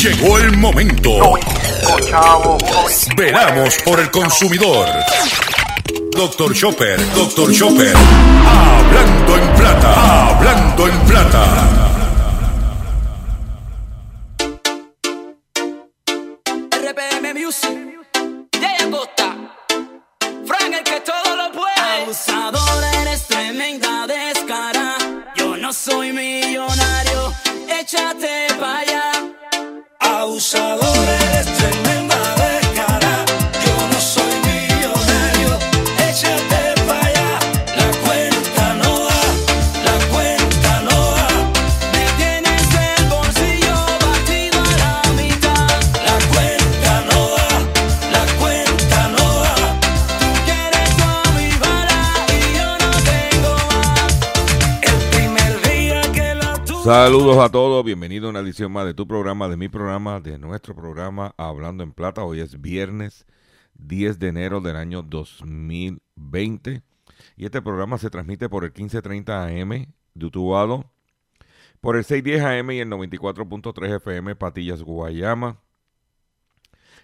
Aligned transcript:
Llegó 0.00 0.38
el 0.38 0.56
momento. 0.56 1.10
Veramos 3.16 3.74
por 3.84 3.98
el 3.98 4.08
consumidor. 4.12 4.86
Doctor 6.12 6.54
Chopper, 6.54 7.00
Doctor 7.16 7.52
Chopper. 7.52 7.96
Hablando 7.96 9.36
en 9.36 9.54
plata, 9.56 10.28
hablando 10.28 10.86
en 10.86 11.00
plata. 11.00 11.97
Saludos 56.88 57.36
a 57.36 57.50
todos, 57.50 57.84
bienvenido 57.84 58.28
a 58.28 58.30
una 58.30 58.40
edición 58.40 58.72
más 58.72 58.86
de 58.86 58.94
tu 58.94 59.06
programa, 59.06 59.46
de 59.50 59.58
mi 59.58 59.68
programa, 59.68 60.20
de 60.20 60.38
nuestro 60.38 60.74
programa 60.74 61.34
Hablando 61.36 61.84
en 61.84 61.92
Plata. 61.92 62.24
Hoy 62.24 62.40
es 62.40 62.62
viernes 62.62 63.26
10 63.74 64.18
de 64.18 64.28
enero 64.28 64.62
del 64.62 64.74
año 64.74 65.02
2020 65.02 66.82
y 67.36 67.44
este 67.44 67.60
programa 67.60 67.98
se 67.98 68.08
transmite 68.08 68.48
por 68.48 68.64
el 68.64 68.70
1530 68.70 69.44
AM 69.44 69.92
de 70.14 70.26
Utuado, 70.26 70.90
por 71.82 71.96
el 71.96 72.04
610 72.04 72.42
AM 72.42 72.70
y 72.70 72.78
el 72.78 72.88
94.3 72.88 73.96
FM 73.96 74.36
Patillas 74.36 74.82
Guayama, 74.82 75.60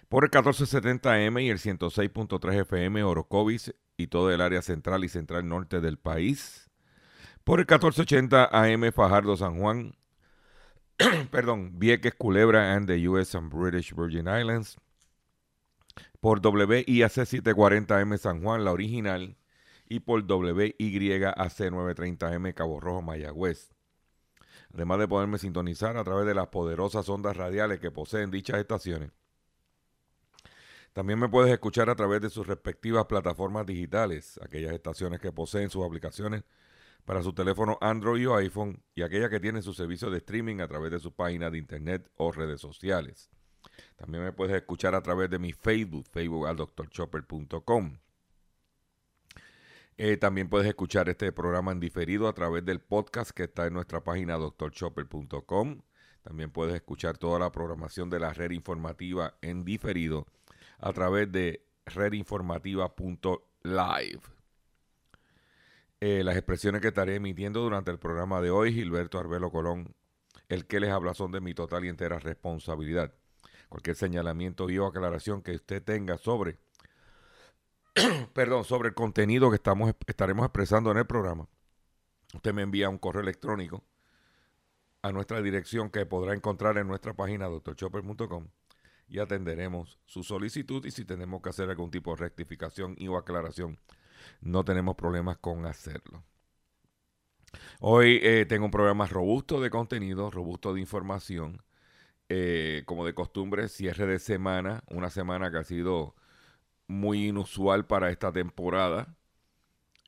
por 0.09 0.23
el 0.23 0.29
1470 0.29 1.13
AM 1.13 1.37
y 1.37 1.49
el 1.51 1.59
106.3 1.59 2.61
FM 2.61 3.03
Orocovis 3.03 3.75
y 3.97 4.07
todo 4.07 4.31
el 4.31 4.41
área 4.41 4.63
central 4.63 5.03
y 5.03 5.09
central 5.09 5.47
norte 5.47 5.79
del 5.79 5.99
país 5.99 6.64
por 7.45 7.59
el 7.59 7.67
1480 7.67 8.49
AM 8.51 8.91
Fajardo 8.91 9.37
San 9.37 9.59
Juan, 9.59 9.95
perdón, 11.31 11.77
Vieques 11.77 12.15
Culebra 12.15 12.73
and 12.73 12.87
the 12.87 13.07
US 13.07 13.35
and 13.35 13.53
British 13.53 13.93
Virgin 13.93 14.27
Islands, 14.27 14.77
por 16.19 16.39
WIAC 16.39 17.11
740 17.11 18.01
M 18.01 18.17
San 18.17 18.41
Juan, 18.41 18.65
la 18.65 18.71
original, 18.71 19.37
y 19.87 19.99
por 19.99 20.23
WYAC 20.23 21.35
930 21.37 22.33
M 22.33 22.53
Cabo 22.55 22.79
Rojo, 22.79 23.03
Mayagüez. 23.03 23.69
Además 24.73 24.97
de 24.97 25.07
poderme 25.07 25.37
sintonizar 25.37 25.97
a 25.97 26.03
través 26.03 26.25
de 26.25 26.33
las 26.33 26.47
poderosas 26.47 27.07
ondas 27.09 27.37
radiales 27.37 27.79
que 27.79 27.91
poseen 27.91 28.31
dichas 28.31 28.57
estaciones. 28.57 29.11
También 30.93 31.19
me 31.19 31.29
puedes 31.29 31.53
escuchar 31.53 31.91
a 31.91 31.95
través 31.95 32.21
de 32.21 32.31
sus 32.31 32.47
respectivas 32.47 33.05
plataformas 33.05 33.67
digitales, 33.67 34.39
aquellas 34.43 34.73
estaciones 34.73 35.19
que 35.19 35.31
poseen 35.31 35.69
sus 35.69 35.85
aplicaciones 35.85 36.43
para 37.05 37.21
su 37.21 37.33
teléfono 37.33 37.77
Android 37.81 38.29
o 38.29 38.35
iPhone 38.35 38.83
y 38.95 39.03
aquellas 39.03 39.29
que 39.29 39.39
tienen 39.39 39.63
su 39.63 39.73
servicio 39.73 40.09
de 40.09 40.17
streaming 40.17 40.59
a 40.59 40.67
través 40.67 40.91
de 40.91 40.99
su 40.99 41.13
página 41.13 41.49
de 41.49 41.59
internet 41.59 42.11
o 42.17 42.31
redes 42.31 42.59
sociales. 42.59 43.29
También 43.95 44.23
me 44.23 44.33
puedes 44.33 44.55
escuchar 44.55 44.95
a 44.95 45.01
través 45.01 45.29
de 45.29 45.39
mi 45.39 45.53
Facebook, 45.53 46.05
facebook 46.11 46.47
al 46.47 46.57
drchopper.com. 46.57 47.97
Eh, 49.97 50.17
también 50.17 50.49
puedes 50.49 50.67
escuchar 50.67 51.07
este 51.07 51.31
programa 51.31 51.71
en 51.71 51.79
diferido 51.79 52.27
a 52.27 52.33
través 52.33 52.65
del 52.65 52.81
podcast 52.81 53.31
que 53.31 53.43
está 53.43 53.65
en 53.65 53.73
nuestra 53.73 54.03
página 54.03 54.37
drchopper.com. 54.37 55.81
También 56.23 56.51
puedes 56.51 56.75
escuchar 56.75 57.17
toda 57.17 57.39
la 57.39 57.51
programación 57.51 58.09
de 58.09 58.19
la 58.19 58.33
red 58.33 58.51
informativa 58.51 59.37
en 59.41 59.63
diferido 59.63 60.27
a 60.79 60.91
través 60.91 61.31
de 61.31 61.65
redinformativa.live. 61.85 64.34
Eh, 66.01 66.23
las 66.23 66.35
expresiones 66.35 66.81
que 66.81 66.89
estaré 66.89 67.15
emitiendo 67.15 67.61
durante 67.61 67.89
el 67.89 67.99
programa 67.99 68.41
de 68.41 68.49
hoy, 68.49 68.73
Gilberto 68.73 69.17
Arbelo 69.17 69.49
Colón, 69.49 69.95
el 70.49 70.67
que 70.67 70.79
les 70.79 70.91
habla 70.91 71.13
son 71.13 71.31
de 71.31 71.41
mi 71.41 71.53
total 71.53 71.85
y 71.85 71.89
entera 71.89 72.19
responsabilidad. 72.19 73.13
Cualquier 73.69 73.95
señalamiento 73.95 74.69
y 74.69 74.77
o 74.77 74.85
aclaración 74.85 75.41
que 75.41 75.55
usted 75.55 75.81
tenga 75.81 76.17
sobre, 76.17 76.57
perdón, 78.33 78.65
sobre 78.65 78.89
el 78.89 78.95
contenido 78.95 79.49
que 79.49 79.55
estamos, 79.55 79.93
estaremos 80.05 80.45
expresando 80.45 80.91
en 80.91 80.97
el 80.97 81.05
programa, 81.05 81.47
usted 82.33 82.53
me 82.53 82.61
envía 82.61 82.89
un 82.89 82.97
correo 82.97 83.21
electrónico 83.21 83.83
a 85.01 85.11
nuestra 85.11 85.41
dirección 85.41 85.89
que 85.89 86.05
podrá 86.05 86.33
encontrar 86.33 86.77
en 86.77 86.87
nuestra 86.87 87.13
página 87.13 87.47
doctorchopper.com 87.47 88.47
y 89.07 89.19
atenderemos 89.19 89.99
su 90.05 90.23
solicitud 90.23 90.83
y 90.85 90.91
si 90.91 91.05
tenemos 91.05 91.41
que 91.41 91.49
hacer 91.49 91.69
algún 91.69 91.91
tipo 91.91 92.11
de 92.11 92.21
rectificación 92.21 92.95
y 92.97 93.07
o 93.07 93.17
aclaración 93.17 93.79
no 94.41 94.63
tenemos 94.63 94.95
problemas 94.95 95.37
con 95.37 95.65
hacerlo. 95.65 96.23
Hoy 97.79 98.19
eh, 98.23 98.45
tengo 98.47 98.65
un 98.65 98.71
programa 98.71 99.07
robusto 99.07 99.61
de 99.61 99.69
contenido, 99.69 100.31
robusto 100.31 100.73
de 100.73 100.81
información. 100.81 101.61
Eh, 102.27 102.83
como 102.85 103.05
de 103.05 103.13
costumbre, 103.13 103.67
cierre 103.67 104.07
de 104.07 104.19
semana, 104.19 104.83
una 104.89 105.09
semana 105.11 105.51
que 105.51 105.57
ha 105.57 105.63
sido 105.63 106.15
muy 106.87 107.27
inusual 107.27 107.85
para 107.85 108.09
esta 108.09 108.31
temporada. 108.31 109.15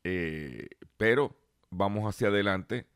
Eh, 0.03 0.69
pero 0.97 1.37
vamos 1.69 2.05
hacia 2.05 2.29
adelante. 2.29 2.87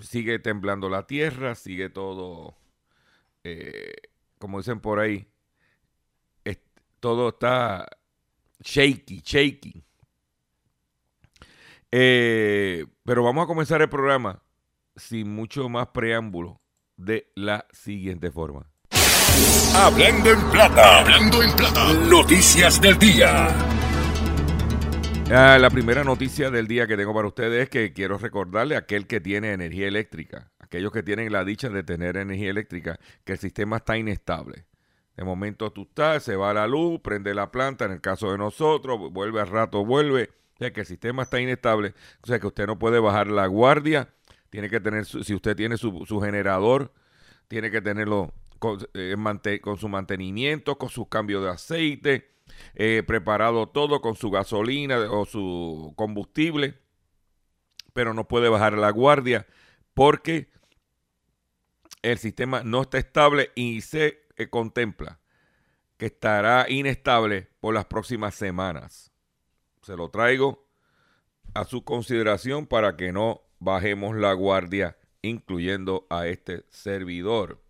sigue 0.00 0.38
temblando 0.38 0.88
la 0.88 1.06
tierra, 1.06 1.54
sigue 1.54 1.88
todo, 1.90 2.56
como 4.38 4.58
dicen 4.58 4.80
por 4.80 4.98
ahí, 5.00 5.28
todo 7.00 7.28
está 7.30 7.86
shaky, 8.60 9.22
shaky. 9.24 9.84
Eh, 11.90 12.84
pero 13.04 13.22
vamos 13.22 13.44
a 13.44 13.46
comenzar 13.46 13.80
el 13.82 13.88
programa 13.88 14.42
sin 14.96 15.34
mucho 15.34 15.68
más 15.68 15.88
preámbulo 15.88 16.60
de 16.96 17.30
la 17.34 17.66
siguiente 17.70 18.30
forma. 18.30 18.70
Hablando 19.74 20.30
en 20.30 20.50
plata, 20.50 21.00
hablando 21.00 21.42
en 21.42 21.52
plata. 21.54 21.92
Noticias 22.08 22.80
del 22.80 22.98
día. 22.98 23.48
Ah, 25.30 25.58
la 25.60 25.70
primera 25.70 26.04
noticia 26.04 26.50
del 26.50 26.68
día 26.68 26.86
que 26.86 26.96
tengo 26.96 27.12
para 27.12 27.26
ustedes 27.26 27.64
es 27.64 27.68
que 27.68 27.92
quiero 27.92 28.16
recordarle 28.16 28.76
a 28.76 28.80
aquel 28.80 29.06
que 29.06 29.20
tiene 29.20 29.52
energía 29.52 29.88
eléctrica, 29.88 30.52
aquellos 30.60 30.92
que 30.92 31.02
tienen 31.02 31.32
la 31.32 31.44
dicha 31.44 31.68
de 31.68 31.82
tener 31.82 32.16
energía 32.16 32.50
eléctrica, 32.50 32.98
que 33.24 33.32
el 33.32 33.38
sistema 33.38 33.78
está 33.78 33.98
inestable. 33.98 34.66
De 35.16 35.24
momento 35.24 35.72
tú 35.72 35.82
estás, 35.82 36.22
se 36.24 36.36
va 36.36 36.52
la 36.52 36.66
luz, 36.66 37.00
prende 37.00 37.32
la 37.34 37.50
planta, 37.50 37.86
en 37.86 37.92
el 37.92 38.00
caso 38.00 38.32
de 38.32 38.38
nosotros, 38.38 39.12
vuelve 39.12 39.40
al 39.40 39.48
rato, 39.48 39.84
vuelve. 39.84 40.30
O 40.54 40.58
sea 40.58 40.72
que 40.72 40.80
el 40.80 40.86
sistema 40.86 41.22
está 41.22 41.40
inestable, 41.40 41.94
o 42.22 42.26
sea 42.26 42.38
que 42.38 42.46
usted 42.46 42.66
no 42.66 42.78
puede 42.78 42.98
bajar 42.98 43.28
la 43.28 43.46
guardia, 43.46 44.14
tiene 44.50 44.70
que 44.70 44.80
tener, 44.80 45.04
si 45.04 45.34
usted 45.34 45.56
tiene 45.56 45.76
su, 45.76 46.20
generador, 46.20 46.92
tiene 47.48 47.70
que 47.70 47.82
tenerlo 47.82 48.32
con, 48.58 48.78
eh, 48.94 49.16
su 49.78 49.88
mantenimiento, 49.88 50.78
con 50.78 50.88
sus 50.88 51.08
cambios 51.08 51.42
de 51.44 51.50
aceite, 51.50 52.30
eh, 52.74 53.02
preparado 53.06 53.68
todo 53.68 54.00
con 54.00 54.16
su 54.16 54.30
gasolina 54.30 54.98
o 55.10 55.26
su 55.26 55.92
combustible, 55.96 56.78
pero 57.92 58.14
no 58.14 58.28
puede 58.28 58.48
bajar 58.48 58.74
la 58.74 58.90
guardia 58.90 59.46
porque 59.92 60.50
el 62.02 62.18
sistema 62.18 62.62
no 62.62 62.82
está 62.82 62.98
estable 62.98 63.50
y 63.54 63.80
se 63.80 64.25
eh, 64.36 64.48
contempla 64.48 65.20
que 65.96 66.06
estará 66.06 66.66
inestable 66.68 67.48
por 67.60 67.74
las 67.74 67.86
próximas 67.86 68.34
semanas. 68.34 69.12
Se 69.82 69.96
lo 69.96 70.10
traigo 70.10 70.66
a 71.54 71.64
su 71.64 71.84
consideración 71.84 72.66
para 72.66 72.96
que 72.96 73.12
no 73.12 73.42
bajemos 73.58 74.16
la 74.16 74.32
guardia, 74.34 74.96
incluyendo 75.22 76.06
a 76.10 76.26
este 76.26 76.64
servidor. 76.68 77.62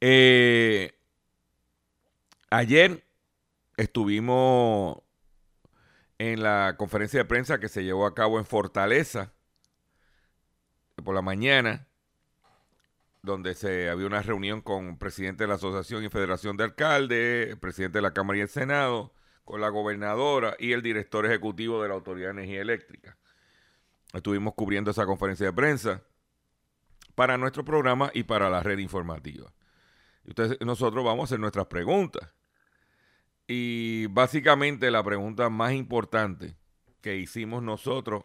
Eh, 0.00 0.92
ayer 2.50 3.04
estuvimos 3.76 4.98
en 6.18 6.42
la 6.42 6.74
conferencia 6.76 7.20
de 7.20 7.24
prensa 7.24 7.60
que 7.60 7.68
se 7.68 7.82
llevó 7.82 8.04
a 8.04 8.14
cabo 8.14 8.38
en 8.38 8.44
Fortaleza 8.44 9.32
por 11.02 11.14
la 11.14 11.22
mañana, 11.22 11.86
donde 13.22 13.54
se 13.54 13.90
había 13.90 14.06
una 14.06 14.22
reunión 14.22 14.62
con 14.62 14.96
presidente 14.98 15.44
de 15.44 15.48
la 15.48 15.54
Asociación 15.54 16.04
y 16.04 16.08
Federación 16.08 16.56
de 16.56 16.64
Alcaldes, 16.64 17.50
el 17.50 17.58
presidente 17.58 17.98
de 17.98 18.02
la 18.02 18.12
Cámara 18.12 18.38
y 18.38 18.42
el 18.42 18.48
Senado, 18.48 19.12
con 19.44 19.60
la 19.60 19.68
gobernadora 19.68 20.56
y 20.58 20.72
el 20.72 20.82
director 20.82 21.26
ejecutivo 21.26 21.82
de 21.82 21.88
la 21.88 21.94
Autoridad 21.94 22.28
de 22.28 22.42
Energía 22.42 22.62
Eléctrica. 22.62 23.18
Estuvimos 24.12 24.54
cubriendo 24.54 24.90
esa 24.90 25.06
conferencia 25.06 25.46
de 25.46 25.52
prensa. 25.52 26.02
para 27.14 27.36
nuestro 27.36 27.64
programa 27.64 28.10
y 28.14 28.22
para 28.22 28.48
la 28.48 28.62
red 28.62 28.78
informativa. 28.78 29.52
Entonces, 30.24 30.56
nosotros 30.60 31.04
vamos 31.04 31.22
a 31.22 31.24
hacer 31.24 31.40
nuestras 31.40 31.66
preguntas. 31.66 32.32
Y 33.46 34.06
básicamente 34.06 34.90
la 34.90 35.02
pregunta 35.02 35.50
más 35.50 35.72
importante 35.72 36.56
que 37.02 37.16
hicimos 37.16 37.62
nosotros, 37.62 38.24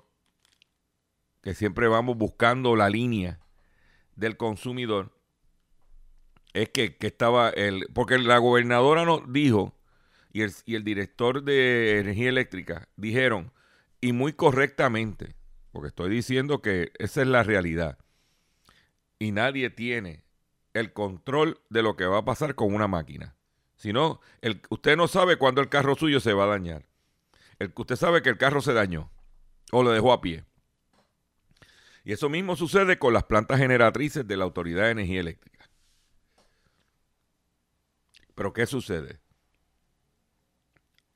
que 1.42 1.54
siempre 1.54 1.88
vamos 1.90 2.16
buscando 2.16 2.76
la 2.76 2.90
línea 2.90 3.40
del 4.16 4.38
consumidor, 4.38 5.12
es 6.54 6.70
que, 6.70 6.96
estaba 7.02 7.50
el. 7.50 7.88
Porque 7.94 8.18
la 8.18 8.38
gobernadora 8.38 9.06
nos 9.06 9.32
dijo, 9.32 9.76
y 10.32 10.42
el, 10.42 10.52
y 10.66 10.76
el 10.76 10.84
director 10.84 11.44
de 11.44 12.00
energía 12.00 12.30
eléctrica 12.30 12.90
dijeron, 12.96 13.52
y 14.02 14.14
muy 14.14 14.34
correctamente, 14.34 15.36
porque 15.72 15.90
estoy 15.90 16.10
diciendo 16.10 16.62
que 16.62 16.92
esa 17.00 17.22
es 17.22 17.28
la 17.28 17.44
realidad 17.44 17.98
y 19.20 19.32
nadie 19.32 19.70
tiene 19.70 20.24
el 20.74 20.94
control 20.94 21.62
de 21.70 21.82
lo 21.82 21.96
que 21.96 22.06
va 22.06 22.20
a 22.20 22.26
pasar 22.26 22.56
con 22.56 22.74
una 22.74 22.88
máquina. 22.88 23.36
Si 23.76 23.94
no, 23.94 24.20
el, 24.42 24.62
usted 24.70 24.98
no 24.98 25.08
sabe 25.08 25.38
cuándo 25.38 25.62
el 25.62 25.70
carro 25.70 25.96
suyo 25.96 26.20
se 26.20 26.34
va 26.34 26.46
a 26.46 26.48
dañar. 26.48 26.86
El, 27.60 27.74
usted 27.76 27.96
sabe 27.96 28.22
que 28.22 28.30
el 28.30 28.38
carro 28.38 28.62
se 28.62 28.74
dañó 28.74 29.12
o 29.72 29.84
lo 29.84 29.92
dejó 29.92 30.14
a 30.14 30.22
pie. 30.22 30.44
Y 32.06 32.14
eso 32.14 32.30
mismo 32.30 32.56
sucede 32.56 33.00
con 33.00 33.14
las 33.14 33.24
plantas 33.24 33.58
generatrices 33.58 34.28
de 34.28 34.38
la 34.38 34.44
Autoridad 34.44 34.84
de 34.84 34.92
Energía 34.92 35.22
Eléctrica. 35.22 35.68
Pero 38.36 38.54
¿qué 38.54 38.68
sucede? 38.68 39.20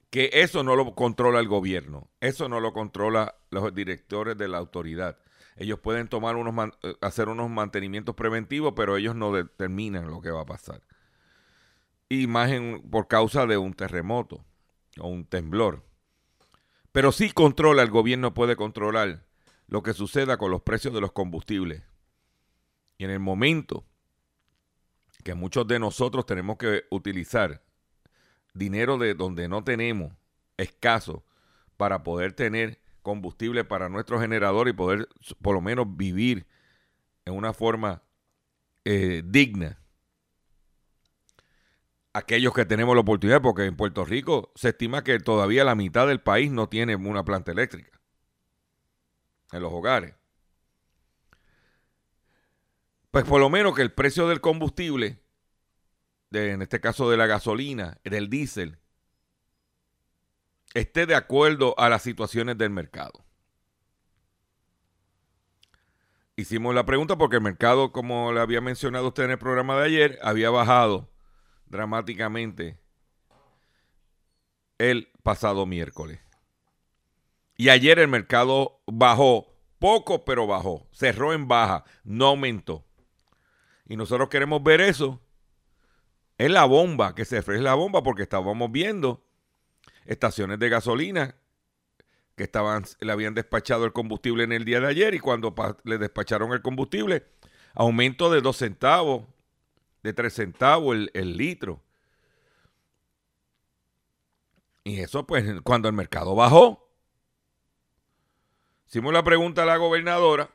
Que 0.10 0.32
eso 0.34 0.64
no 0.64 0.76
lo 0.76 0.96
controla 0.96 1.40
el 1.40 1.48
gobierno, 1.48 2.10
eso 2.20 2.50
no 2.50 2.60
lo 2.60 2.74
controla 2.74 3.36
los 3.52 3.74
directores 3.76 4.36
de 4.36 4.48
la 4.48 4.58
autoridad. 4.58 5.20
Ellos 5.58 5.80
pueden 5.80 6.08
tomar 6.08 6.36
unos 6.36 6.72
eh, 6.82 6.96
hacer 7.02 7.30
unos 7.30 7.52
mantenimientos 7.52 8.16
preventivos, 8.16 8.74
pero 8.76 8.98
ellos 8.98 9.16
no 9.16 9.32
determinan 9.32 10.10
lo 10.10 10.22
que 10.22 10.32
va 10.32 10.42
a 10.42 10.46
pasar. 10.46 10.82
Y 12.08 12.26
más 12.26 12.50
por 12.90 13.08
causa 13.08 13.46
de 13.46 13.58
un 13.58 13.76
terremoto 13.76 14.44
o 15.00 15.08
un 15.08 15.26
temblor. 15.26 15.86
Pero 16.92 17.12
sí 17.12 17.30
controla, 17.30 17.84
el 17.84 17.92
gobierno 17.92 18.34
puede 18.34 18.56
controlar 18.56 19.29
lo 19.70 19.84
que 19.84 19.94
suceda 19.94 20.38
con 20.38 20.52
los 20.52 20.62
precios 20.62 20.94
de 20.94 21.02
los 21.02 21.12
combustibles. 21.12 21.84
Y 22.98 23.06
en 23.06 23.12
el 23.12 23.20
momento 23.20 23.86
que 25.24 25.36
muchos 25.36 25.68
de 25.68 25.80
nosotros 25.80 26.26
tenemos 26.26 26.58
que 26.58 26.86
utilizar 26.90 27.64
dinero 28.54 28.98
de 28.98 29.14
donde 29.14 29.48
no 29.48 29.64
tenemos 29.64 30.14
escaso 30.58 31.24
para 31.78 32.04
poder 32.04 32.34
tener 32.34 32.82
combustible 33.02 33.64
para 33.64 33.90
nuestro 33.90 34.20
generador 34.20 34.68
y 34.68 34.74
poder 34.74 35.08
por 35.42 35.56
lo 35.56 35.62
menos 35.62 35.86
vivir 35.96 36.48
en 37.26 37.36
una 37.36 37.54
forma 37.54 38.02
eh, 38.86 39.22
digna. 39.26 39.80
Aquellos 42.12 42.54
que 42.54 42.66
tenemos 42.66 42.96
la 42.96 43.02
oportunidad, 43.02 43.42
porque 43.42 43.66
en 43.66 43.78
Puerto 43.78 44.04
Rico 44.04 44.52
se 44.56 44.70
estima 44.70 45.04
que 45.04 45.20
todavía 45.20 45.64
la 45.64 45.76
mitad 45.76 46.08
del 46.08 46.22
país 46.22 46.52
no 46.52 46.68
tiene 46.68 46.96
una 46.96 47.24
planta 47.24 47.52
eléctrica 47.52 47.99
en 49.52 49.62
los 49.62 49.72
hogares. 49.74 50.16
Pues 53.12 53.26
por 53.26 53.40
lo 53.40 53.50
menos 53.50 53.76
que 53.76 53.82
el 53.82 53.92
precio 53.92 54.28
del 54.28 54.42
combustible, 54.42 55.20
en 56.32 56.62
este 56.62 56.80
caso 56.80 57.10
de 57.10 57.18
la 57.18 57.26
gasolina, 57.26 57.98
del 58.04 58.30
diésel, 58.30 58.78
esté 60.74 61.06
de 61.06 61.16
acuerdo 61.16 61.74
a 61.80 61.90
las 61.90 62.04
situaciones 62.04 62.58
del 62.58 62.70
mercado. 62.70 63.26
Hicimos 66.36 66.74
la 66.74 66.86
pregunta 66.86 67.18
porque 67.18 67.38
el 67.38 67.42
mercado, 67.42 67.92
como 67.92 68.32
le 68.32 68.40
había 68.40 68.62
mencionado 68.62 69.08
usted 69.08 69.24
en 69.24 69.32
el 69.32 69.40
programa 69.40 69.78
de 69.78 69.86
ayer, 69.86 70.20
había 70.22 70.50
bajado 70.50 71.10
dramáticamente 71.66 72.80
el 74.78 75.12
pasado 75.24 75.66
miércoles. 75.66 76.22
Y 77.60 77.68
ayer 77.68 78.00
el 78.00 78.08
mercado 78.08 78.82
bajó, 78.88 79.54
poco 79.80 80.24
pero 80.24 80.48
bajó, 80.48 80.88
cerró 80.94 81.34
en 81.34 81.50
baja, 81.50 81.84
no 82.06 82.28
aumentó. 82.28 82.86
Y 83.86 83.98
nosotros 83.98 84.30
queremos 84.30 84.64
ver 84.64 84.80
eso. 84.80 85.20
Es 86.38 86.50
la 86.50 86.64
bomba 86.64 87.14
que 87.14 87.26
se 87.26 87.40
es 87.40 87.48
la 87.48 87.74
bomba 87.74 88.02
porque 88.02 88.24
estábamos 88.24 88.72
viendo 88.72 89.26
estaciones 90.06 90.58
de 90.58 90.70
gasolina 90.70 91.36
que 92.38 92.46
estaban, 92.46 92.86
le 93.02 93.12
habían 93.12 93.34
despachado 93.34 93.84
el 93.84 93.92
combustible 93.92 94.46
en 94.46 94.54
el 94.54 94.64
día 94.64 94.80
de 94.80 94.88
ayer 94.88 95.14
y 95.14 95.20
cuando 95.20 95.54
le 95.84 95.98
despacharon 95.98 96.54
el 96.54 96.62
combustible, 96.62 97.26
aumento 97.74 98.32
de 98.32 98.40
dos 98.40 98.56
centavos, 98.56 99.26
de 100.02 100.14
tres 100.14 100.34
centavos 100.34 100.96
el, 100.96 101.12
el 101.14 101.36
litro. 101.36 101.84
Y 104.86 105.02
eso 105.02 105.28
pues 105.28 105.60
cuando 105.66 105.90
el 105.90 105.94
mercado 105.94 106.36
bajó. 106.36 106.89
Hicimos 108.90 109.14
la 109.14 109.24
pregunta 109.24 109.62
a 109.62 109.66
la 109.68 109.78
gobernadora. 109.78 110.50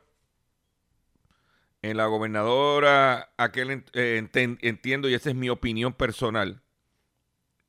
En 1.83 1.97
la 1.97 2.07
gobernadora, 2.07 3.33
aquel 3.37 3.85
eh, 3.93 4.29
entiendo, 4.61 5.09
y 5.09 5.15
esa 5.15 5.29
es 5.29 5.37
mi 5.37 5.51
opinión 5.51 5.93
personal, 5.93 6.61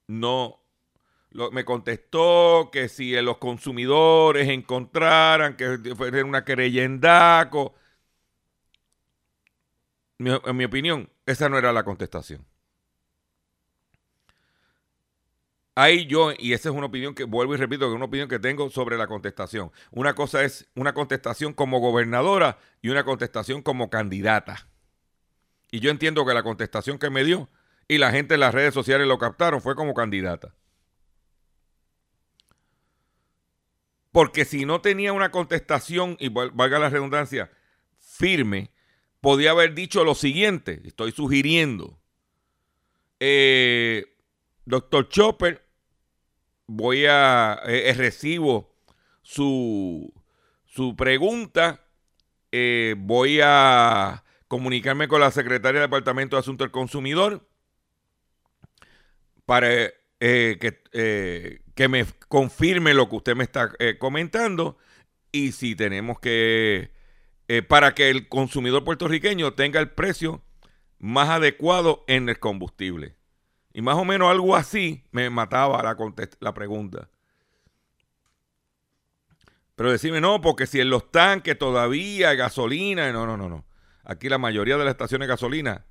no 0.08 0.60
me 1.52 1.66
contestó 1.66 2.70
que 2.72 2.90
si 2.90 3.12
los 3.22 3.38
consumidores 3.38 4.48
encontraran 4.50 5.56
que 5.56 5.78
fuera 5.96 6.26
una 6.26 6.44
querella 6.44 6.84
en 6.84 7.00
DACO. 7.00 7.76
en 10.18 10.58
mi 10.58 10.64
opinión, 10.64 11.12
esa 11.28 11.48
no 11.48 11.60
era 11.60 11.74
la 11.74 11.84
contestación. 11.84 12.44
Ahí 15.78 16.06
yo, 16.06 16.32
y 16.38 16.54
esa 16.54 16.70
es 16.70 16.76
una 16.76 16.86
opinión 16.86 17.14
que 17.14 17.26
vuelvo 17.26 17.54
y 17.54 17.58
repito, 17.58 17.82
que 17.82 17.92
es 17.92 17.96
una 17.96 18.06
opinión 18.06 18.30
que 18.30 18.40
tengo 18.40 18.70
sobre 18.70 18.98
la 18.98 19.08
contestación. 19.08 19.72
Una 19.92 20.16
cosa 20.16 20.44
es 20.44 20.68
una 20.74 20.94
contestación 20.94 21.52
como 21.52 21.80
gobernadora 21.80 22.58
y 22.82 22.90
una 22.90 23.04
contestación 23.04 23.62
como 23.62 23.90
candidata. 23.90 24.70
Y 25.72 25.82
yo 25.82 25.92
entiendo 25.92 26.26
que 26.26 26.34
la 26.34 26.44
contestación 26.44 26.98
que 26.98 27.10
me 27.10 27.26
dio 27.26 27.50
y 27.90 27.98
la 27.98 28.12
gente 28.12 28.36
en 28.36 28.40
las 28.40 28.54
redes 28.54 28.74
sociales 28.74 29.06
lo 29.06 29.18
captaron 29.18 29.60
fue 29.60 29.76
como 29.76 29.94
candidata. 29.94 30.56
Porque 34.14 34.46
si 34.46 34.64
no 34.66 34.80
tenía 34.80 35.12
una 35.12 35.30
contestación, 35.30 36.16
y 36.22 36.30
valga 36.30 36.80
la 36.80 36.88
redundancia, 36.88 37.52
firme, 38.00 38.72
podía 39.20 39.52
haber 39.52 39.74
dicho 39.74 40.06
lo 40.06 40.16
siguiente, 40.16 40.82
estoy 40.86 41.12
sugiriendo. 41.12 42.00
Eh, 43.20 44.06
doctor 44.64 45.10
Chopper, 45.10 45.65
voy 46.68 47.06
a, 47.06 47.60
eh, 47.66 47.90
eh, 47.90 47.94
recibo 47.94 48.76
su, 49.22 50.14
su 50.66 50.96
pregunta, 50.96 51.82
voy 52.98 53.40
a 53.44 54.24
comunicarme 54.48 55.08
con 55.10 55.20
la 55.20 55.32
secretaria 55.32 55.82
del 55.82 55.90
Departamento 55.90 56.36
de 56.36 56.40
Asuntos 56.40 56.66
del 56.66 56.72
Consumidor 56.72 57.48
para 59.46 59.68
que 60.20 61.62
que 61.76 61.90
me 61.90 62.06
confirme 62.30 62.94
lo 62.94 63.10
que 63.10 63.18
usted 63.18 63.36
me 63.36 63.44
está 63.44 63.72
eh, 63.80 63.98
comentando 64.00 64.78
y 65.32 65.52
si 65.52 65.76
tenemos 65.76 66.20
que, 66.20 66.92
eh, 67.50 67.62
para 67.62 67.94
que 67.94 68.10
el 68.10 68.30
consumidor 68.30 68.86
puertorriqueño 68.86 69.54
tenga 69.54 69.82
el 69.82 69.92
precio 69.92 70.42
más 70.98 71.30
adecuado 71.30 72.06
en 72.08 72.30
el 72.30 72.40
combustible. 72.40 73.16
Y 73.76 73.82
más 73.82 73.98
o 73.98 74.06
menos 74.06 74.32
algo 74.32 74.56
así 74.56 75.04
me 75.12 75.30
mataba 75.30 75.84
la, 75.84 75.98
la 76.40 76.54
pregunta. 76.54 77.10
Pero 79.76 79.92
decime, 79.92 80.22
no, 80.22 80.40
porque 80.40 80.66
si 80.66 80.80
en 80.80 80.90
los 80.90 81.12
tanques 81.12 81.60
todavía 81.60 82.30
hay 82.30 82.38
gasolina, 82.38 83.12
no, 83.12 83.26
no, 83.26 83.36
no, 83.36 83.50
no. 83.50 83.66
Aquí 84.06 84.30
la 84.30 84.38
mayoría 84.38 84.78
de 84.78 84.86
las 84.86 84.94
estaciones 84.94 85.28
de 85.28 85.34
gasolina 85.34 85.86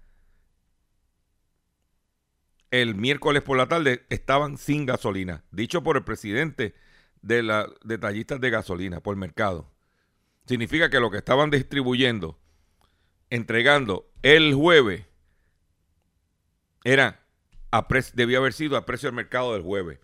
el 2.71 2.95
miércoles 2.95 3.43
por 3.43 3.59
la 3.59 3.69
tarde 3.69 4.07
estaban 4.09 4.57
sin 4.57 4.87
gasolina, 4.87 5.45
dicho 5.50 5.83
por 5.83 5.99
el 5.99 6.05
presidente 6.05 6.75
de 7.21 7.43
la 7.43 7.69
detallistas 7.85 8.41
de 8.41 8.49
gasolina 8.49 9.00
por 9.00 9.14
mercado. 9.17 9.71
Significa 10.47 10.88
que 10.88 11.00
lo 11.00 11.11
que 11.11 11.19
estaban 11.19 11.50
distribuyendo, 11.50 12.38
entregando 13.29 14.11
el 14.23 14.55
jueves, 14.55 15.05
era 16.83 17.24
a 17.75 17.88
debía 18.14 18.38
haber 18.38 18.52
sido 18.52 18.76
a 18.76 18.87
precio 18.87 19.09
del 19.09 19.16
mercado 19.16 19.52
del 19.52 19.62
jueves. 19.62 19.99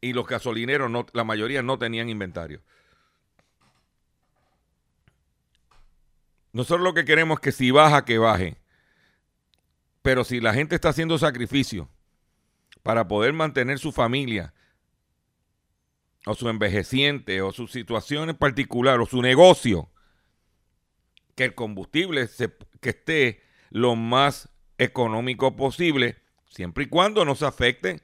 Y 0.00 0.14
los 0.14 0.26
gasolineros, 0.26 0.90
no, 0.90 1.04
la 1.12 1.22
mayoría 1.22 1.62
no 1.62 1.78
tenían 1.78 2.08
inventario. 2.08 2.62
Nosotros 6.52 6.82
lo 6.82 6.94
que 6.94 7.04
queremos 7.04 7.36
es 7.36 7.40
que 7.40 7.52
si 7.52 7.70
baja, 7.70 8.06
que 8.06 8.16
baje. 8.16 8.56
Pero 10.00 10.24
si 10.24 10.40
la 10.40 10.54
gente 10.54 10.74
está 10.74 10.90
haciendo 10.90 11.18
sacrificio 11.18 11.90
para 12.82 13.06
poder 13.06 13.34
mantener 13.34 13.78
su 13.78 13.92
familia 13.92 14.54
o 16.24 16.34
su 16.34 16.48
envejeciente 16.48 17.42
o 17.42 17.52
su 17.52 17.66
situación 17.66 18.30
en 18.30 18.36
particular 18.36 19.00
o 19.00 19.06
su 19.06 19.20
negocio, 19.20 19.90
que 21.34 21.44
el 21.44 21.54
combustible 21.54 22.28
se, 22.28 22.56
que 22.80 22.90
esté 22.90 23.42
lo 23.68 23.94
más 23.94 24.48
económico 24.78 25.56
posible, 25.56 26.23
siempre 26.54 26.84
y 26.84 26.88
cuando 26.88 27.24
no 27.24 27.34
se 27.34 27.46
afecte 27.46 28.00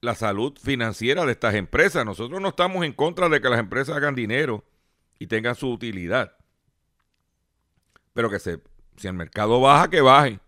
la 0.00 0.14
salud 0.14 0.56
financiera 0.58 1.26
de 1.26 1.32
estas 1.32 1.54
empresas. 1.54 2.06
Nosotros 2.06 2.40
no 2.40 2.48
estamos 2.48 2.84
en 2.84 2.92
contra 2.92 3.28
de 3.28 3.40
que 3.40 3.48
las 3.48 3.58
empresas 3.58 3.96
hagan 3.96 4.14
dinero 4.14 4.64
y 5.18 5.26
tengan 5.26 5.54
su 5.54 5.70
utilidad. 5.70 6.36
Pero 8.14 8.30
que 8.30 8.38
si 8.38 8.58
el 9.02 9.12
mercado 9.12 9.60
baja, 9.60 9.90
que 9.90 10.00
baje. 10.00 10.40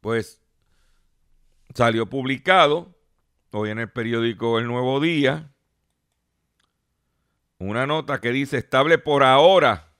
Pues 0.00 0.42
salió 1.74 2.06
publicado 2.10 2.94
hoy 3.52 3.70
en 3.70 3.78
el 3.78 3.90
periódico 3.90 4.58
El 4.58 4.66
Nuevo 4.66 5.00
Día 5.00 5.48
una 7.58 7.86
nota 7.86 8.20
que 8.20 8.32
dice 8.32 8.58
estable 8.58 8.98
por 8.98 9.22
ahora. 9.22 9.92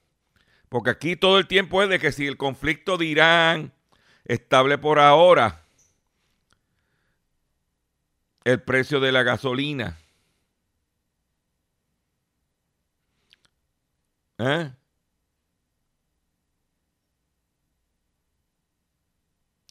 Porque 0.69 0.91
aquí 0.91 1.15
todo 1.15 1.39
el 1.39 1.47
tiempo 1.47 1.83
es 1.83 1.89
de 1.89 2.01
que 2.01 2.11
si 2.11 2.27
el 2.27 2.37
conflicto 2.37 2.99
de 2.99 3.05
Irán 3.05 3.73
estable 4.25 4.79
por 4.79 4.99
ahora, 4.99 5.65
el 8.45 8.61
precio 8.63 9.01
de 9.01 9.13
la 9.13 9.23
gasolina. 9.23 9.99
¿Eh? 14.39 14.73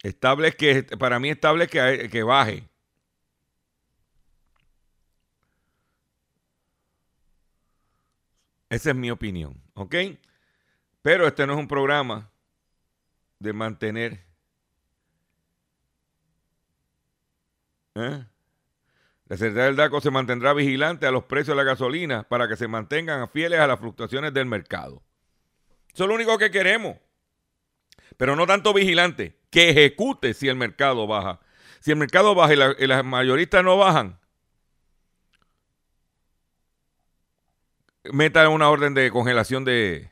Estable 0.03 0.48
es 0.50 0.55
que, 0.55 0.84
para 0.84 1.20
mí 1.20 1.29
estable 1.29 1.65
es 1.65 1.70
que, 1.70 2.10
que 2.10 2.24
baje. 2.24 2.67
Esa 8.70 8.91
es 8.91 8.96
mi 8.96 9.12
opinión, 9.12 9.62
¿ok? 9.74 9.96
Pero 11.01 11.27
este 11.27 11.46
no 11.46 11.53
es 11.53 11.60
un 11.60 11.67
programa 11.67 12.31
de 13.39 13.53
mantener... 13.53 14.31
¿eh? 17.96 18.26
La 19.26 19.38
Secretaría 19.38 19.66
del 19.66 19.76
DACO 19.78 20.02
se 20.02 20.12
mantendrá 20.12 20.54
vigilante 20.54 21.06
a 21.08 21.12
los 21.12 21.24
precios 21.24 21.56
de 21.56 21.64
la 21.64 21.70
gasolina 21.70 22.24
para 22.24 22.48
que 22.48 22.58
se 22.58 22.68
mantengan 22.68 23.30
fieles 23.30 23.60
a 23.60 23.68
las 23.68 23.80
fluctuaciones 23.80 24.34
del 24.34 24.46
mercado. 24.46 25.04
Eso 25.94 26.04
es 26.04 26.08
lo 26.10 26.16
único 26.16 26.38
que 26.38 26.52
queremos. 26.52 26.98
Pero 28.18 28.36
no 28.36 28.46
tanto 28.46 28.74
vigilante, 28.74 29.40
que 29.50 29.70
ejecute 29.70 30.34
si 30.34 30.50
el 30.50 30.56
mercado 30.56 31.08
baja. 31.08 31.40
Si 31.80 31.92
el 31.92 31.98
mercado 31.98 32.36
baja 32.36 32.54
y, 32.54 32.84
y 32.84 32.88
las 32.88 33.06
mayoristas 33.06 33.64
no 33.64 33.78
bajan, 33.78 34.20
meta 38.04 38.48
una 38.50 38.70
orden 38.70 38.94
de 38.94 39.12
congelación 39.12 39.64
de, 39.64 40.12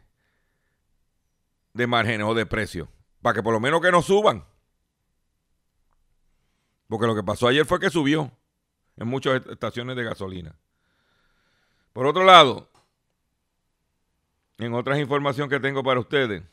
de 1.74 1.88
márgenes 1.88 2.26
o 2.28 2.34
de 2.34 2.46
precios. 2.46 2.88
Para 3.22 3.36
que 3.36 3.44
por 3.44 3.54
lo 3.54 3.60
menos 3.60 3.82
que 3.82 3.92
no 3.92 4.02
suban. 4.02 4.46
Porque 6.90 7.06
lo 7.06 7.16
que 7.16 7.24
pasó 7.24 7.48
ayer 7.48 7.66
fue 7.66 7.80
que 7.80 7.92
subió 7.92 8.32
en 8.98 9.08
muchas 9.08 9.46
estaciones 9.46 9.96
de 9.96 10.04
gasolina. 10.04 10.56
Por 11.94 12.08
otro 12.08 12.24
lado, 12.26 12.68
en 14.58 14.74
otras 14.74 14.98
informaciones 15.00 15.52
que 15.52 15.60
tengo 15.60 15.84
para 15.84 16.00
ustedes, 16.00 16.44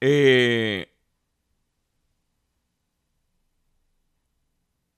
eh, 0.00 0.90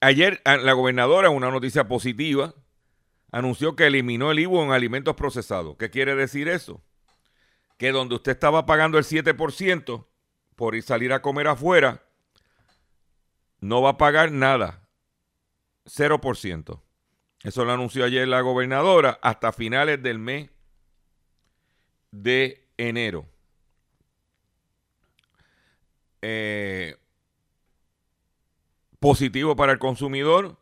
ayer 0.00 0.40
la 0.44 0.72
gobernadora, 0.72 1.30
una 1.30 1.50
noticia 1.50 1.88
positiva, 1.88 2.54
anunció 3.32 3.74
que 3.74 3.88
eliminó 3.88 4.30
el 4.30 4.38
IVU 4.38 4.62
en 4.62 4.70
alimentos 4.70 5.16
procesados. 5.16 5.76
¿Qué 5.76 5.90
quiere 5.90 6.14
decir 6.14 6.48
eso? 6.48 6.80
Que 7.78 7.90
donde 7.90 8.14
usted 8.14 8.32
estaba 8.32 8.64
pagando 8.64 8.96
el 8.96 9.04
7% 9.04 10.06
por 10.60 10.74
ir 10.74 10.82
salir 10.82 11.10
a 11.14 11.22
comer 11.22 11.48
afuera, 11.48 12.02
no 13.60 13.80
va 13.80 13.92
a 13.92 13.96
pagar 13.96 14.30
nada. 14.30 14.86
0%. 15.86 16.82
Eso 17.42 17.64
lo 17.64 17.72
anunció 17.72 18.04
ayer 18.04 18.28
la 18.28 18.42
gobernadora 18.42 19.18
hasta 19.22 19.52
finales 19.52 20.02
del 20.02 20.18
mes 20.18 20.50
de 22.10 22.68
enero. 22.76 23.26
Eh, 26.20 26.94
positivo 28.98 29.56
para 29.56 29.72
el 29.72 29.78
consumidor, 29.78 30.58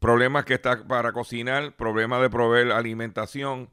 problemas 0.00 0.44
que 0.44 0.52
está 0.52 0.86
para 0.86 1.12
cocinar, 1.12 1.74
problemas 1.76 2.20
de 2.20 2.28
proveer 2.28 2.72
alimentación. 2.72 3.70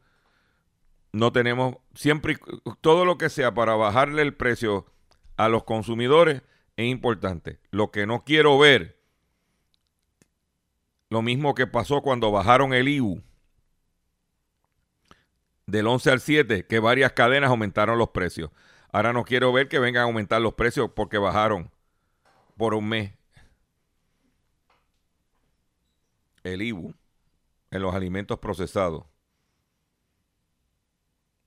No 1.12 1.34
tenemos 1.34 1.75
siempre 1.94 2.38
todo 2.80 3.04
lo 3.04 3.18
que 3.18 3.30
sea 3.30 3.54
para 3.54 3.75
bajarle 3.75 4.22
el 4.22 4.34
precio 4.34 4.95
a 5.38 5.50
los 5.50 5.63
consumidores 5.63 6.42
es 6.77 6.86
importante. 6.86 7.60
Lo 7.72 7.92
que 7.92 8.06
no 8.06 8.24
quiero 8.24 8.58
ver, 8.58 9.00
lo 11.10 11.22
mismo 11.22 11.56
que 11.56 11.68
pasó 11.68 12.01
cuando 12.01 12.32
bajaron 12.32 12.74
el 12.74 12.88
IU 12.88 13.22
del 15.65 15.88
11 15.88 16.12
al 16.12 16.20
7, 16.20 16.68
que 16.68 16.80
varias 16.80 17.13
cadenas 17.13 17.50
aumentaron 17.50 17.98
los 17.98 18.10
precios. 18.10 18.51
Ahora 18.92 19.13
no 19.13 19.25
quiero 19.25 19.51
ver 19.51 19.68
que 19.68 19.80
vengan 19.80 20.01
a 20.01 20.06
aumentar 20.06 20.42
los 20.42 20.54
precios 20.54 20.92
porque 20.96 21.18
bajaron 21.18 21.72
por 22.58 22.74
un 22.74 22.88
mes 22.88 23.13
el 26.44 26.62
IBU 26.62 26.94
en 27.72 27.82
los 27.82 27.94
alimentos 27.94 28.39
procesados. 28.39 29.06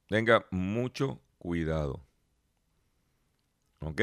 Tenga 0.09 0.47
mucho 0.51 1.21
cuidado. 1.39 2.08
¿Ok? 3.81 4.01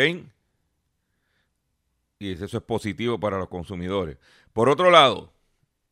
Y 2.20 2.32
eso 2.32 2.58
es 2.58 2.64
positivo 2.64 3.20
para 3.20 3.38
los 3.38 3.50
consumidores. 3.50 4.18
Por 4.54 4.70
otro 4.70 4.90
lado, 4.90 5.34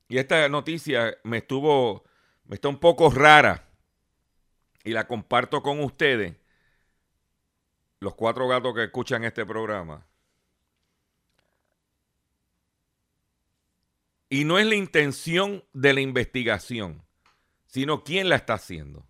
y 0.07 0.17
esta 0.17 0.47
noticia 0.49 1.17
me 1.23 1.37
estuvo, 1.37 2.03
me 2.45 2.55
está 2.55 2.69
un 2.69 2.79
poco 2.79 3.09
rara 3.09 3.67
y 4.83 4.91
la 4.91 5.07
comparto 5.07 5.61
con 5.61 5.79
ustedes, 5.79 6.35
los 7.99 8.15
cuatro 8.15 8.47
gatos 8.47 8.75
que 8.75 8.83
escuchan 8.83 9.23
este 9.23 9.45
programa. 9.45 10.05
Y 14.29 14.45
no 14.45 14.59
es 14.59 14.65
la 14.65 14.75
intención 14.75 15.63
de 15.73 15.93
la 15.93 16.01
investigación, 16.01 17.03
sino 17.65 18.03
quién 18.03 18.29
la 18.29 18.35
está 18.35 18.55
haciendo. 18.55 19.05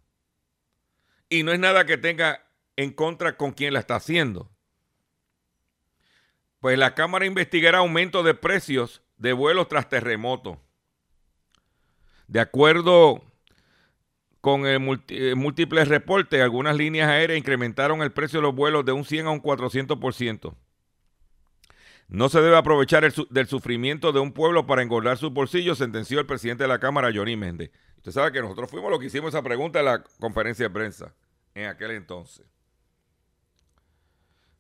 Y 1.30 1.44
no 1.44 1.52
es 1.52 1.60
nada 1.60 1.86
que 1.86 1.98
tenga 1.98 2.46
en 2.76 2.92
contra 2.92 3.36
con 3.38 3.52
quién 3.54 3.74
la 3.74 3.80
está 3.80 3.96
haciendo. 3.96 4.53
Pues 6.64 6.78
la 6.80 6.96
Cámara 6.96 7.26
investigará 7.26 7.80
aumento 7.80 8.24
de 8.24 8.36
precios 8.36 9.02
de 9.18 9.34
vuelos 9.34 9.68
tras 9.68 9.90
terremoto. 9.90 10.62
De 12.28 12.40
acuerdo 12.40 13.22
con 14.40 14.66
el 14.66 15.02
eh, 15.10 15.36
múltiples 15.36 15.90
reportes, 15.90 16.42
algunas 16.42 16.78
líneas 16.78 17.10
aéreas 17.10 17.38
incrementaron 17.38 18.02
el 18.02 18.14
precio 18.14 18.40
de 18.40 18.44
los 18.44 18.56
vuelos 18.56 18.86
de 18.86 18.94
un 18.94 19.04
100 19.04 19.26
a 19.26 19.32
un 19.32 19.42
400%. 19.42 20.56
No 22.08 22.30
se 22.30 22.40
debe 22.40 22.56
aprovechar 22.56 23.12
del 23.12 23.48
sufrimiento 23.48 24.14
de 24.14 24.22
un 24.22 24.32
pueblo 24.32 24.66
para 24.66 24.84
engordar 24.84 25.18
sus 25.18 25.34
bolsillos, 25.34 25.80
sentenció 25.80 26.22
el 26.22 26.26
presidente 26.26 26.64
de 26.64 26.70
la 26.70 26.80
Cámara, 26.80 27.12
Johnny 27.14 27.36
Méndez. 27.36 27.72
Usted 27.98 28.14
sabe 28.14 28.32
que 28.32 28.42
nosotros 28.42 28.72
fuimos 28.72 28.90
los 28.90 29.02
que 29.02 29.08
hicimos 29.08 29.34
esa 29.34 29.44
pregunta 29.44 29.80
en 29.80 29.86
la 29.86 30.02
conferencia 30.18 30.70
de 30.70 30.74
prensa 30.74 31.14
en 31.56 31.66
aquel 31.66 31.92
entonces. 31.92 32.46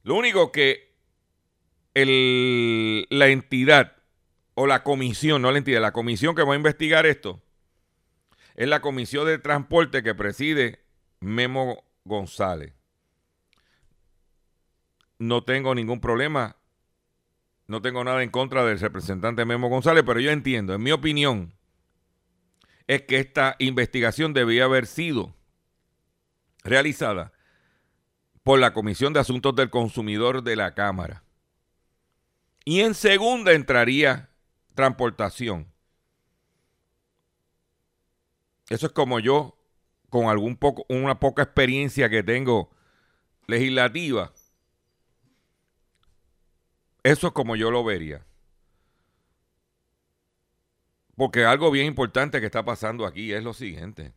Lo 0.04 0.16
único 0.16 0.52
que 0.52 0.93
la 1.96 3.28
entidad 3.28 3.98
o 4.56 4.68
la 4.68 4.84
comisión, 4.84 5.42
no 5.42 5.52
la 5.52 5.58
entidad, 5.58 5.82
la 5.82 5.94
comisión 5.94 6.36
que 6.36 6.44
va 6.44 6.54
a 6.54 6.58
investigar 6.58 7.06
esto 7.06 7.42
es 8.56 8.68
la 8.68 8.82
comisión 8.82 9.26
de 9.26 9.40
transporte 9.40 10.04
que 10.04 10.14
preside 10.14 10.84
Memo 11.20 11.84
González. 12.04 12.74
No 15.18 15.44
tengo 15.44 15.74
ningún 15.74 16.00
problema 16.00 16.58
no 17.68 17.82
tengo 17.82 18.04
nada 18.04 18.24
en 18.24 18.30
contra 18.30 18.66
del 18.66 18.80
representante 18.80 19.46
Memo 19.46 19.70
González, 19.70 20.04
pero 20.06 20.20
yo 20.20 20.32
entiendo, 20.32 20.74
en 20.74 20.84
mi 20.84 20.92
opinión, 20.92 21.54
es 22.88 23.04
que 23.04 23.20
esta 23.20 23.56
investigación 23.60 24.34
debía 24.34 24.66
haber 24.66 24.86
sido 24.86 25.34
realizada 26.64 27.32
por 28.44 28.60
la 28.60 28.74
Comisión 28.74 29.14
de 29.14 29.22
Asuntos 29.22 29.56
del 29.56 29.70
Consumidor 29.70 30.44
de 30.44 30.58
la 30.58 30.74
Cámara. 30.74 31.23
Y 32.66 32.82
en 32.82 32.94
segunda 32.94 33.52
entraría 33.54 34.30
transportación. 34.74 35.72
Eso 38.70 38.88
es 38.88 38.94
como 38.94 39.20
yo, 39.20 39.58
con 40.10 40.28
algún 40.28 40.56
poco, 40.56 40.86
una 40.88 41.20
poca 41.20 41.44
experiencia 41.44 42.10
que 42.10 42.24
tengo 42.24 42.72
legislativa, 43.48 44.32
eso 47.04 47.28
es 47.28 47.34
como 47.34 47.58
yo 47.58 47.70
lo 47.70 47.84
vería. 47.84 48.26
Porque 51.16 51.46
algo 51.46 51.70
bien 51.70 51.86
importante 51.86 52.40
que 52.40 52.46
está 52.46 52.64
pasando 52.64 53.06
aquí 53.06 53.34
es 53.34 53.44
lo 53.44 53.54
siguiente. 53.54 54.14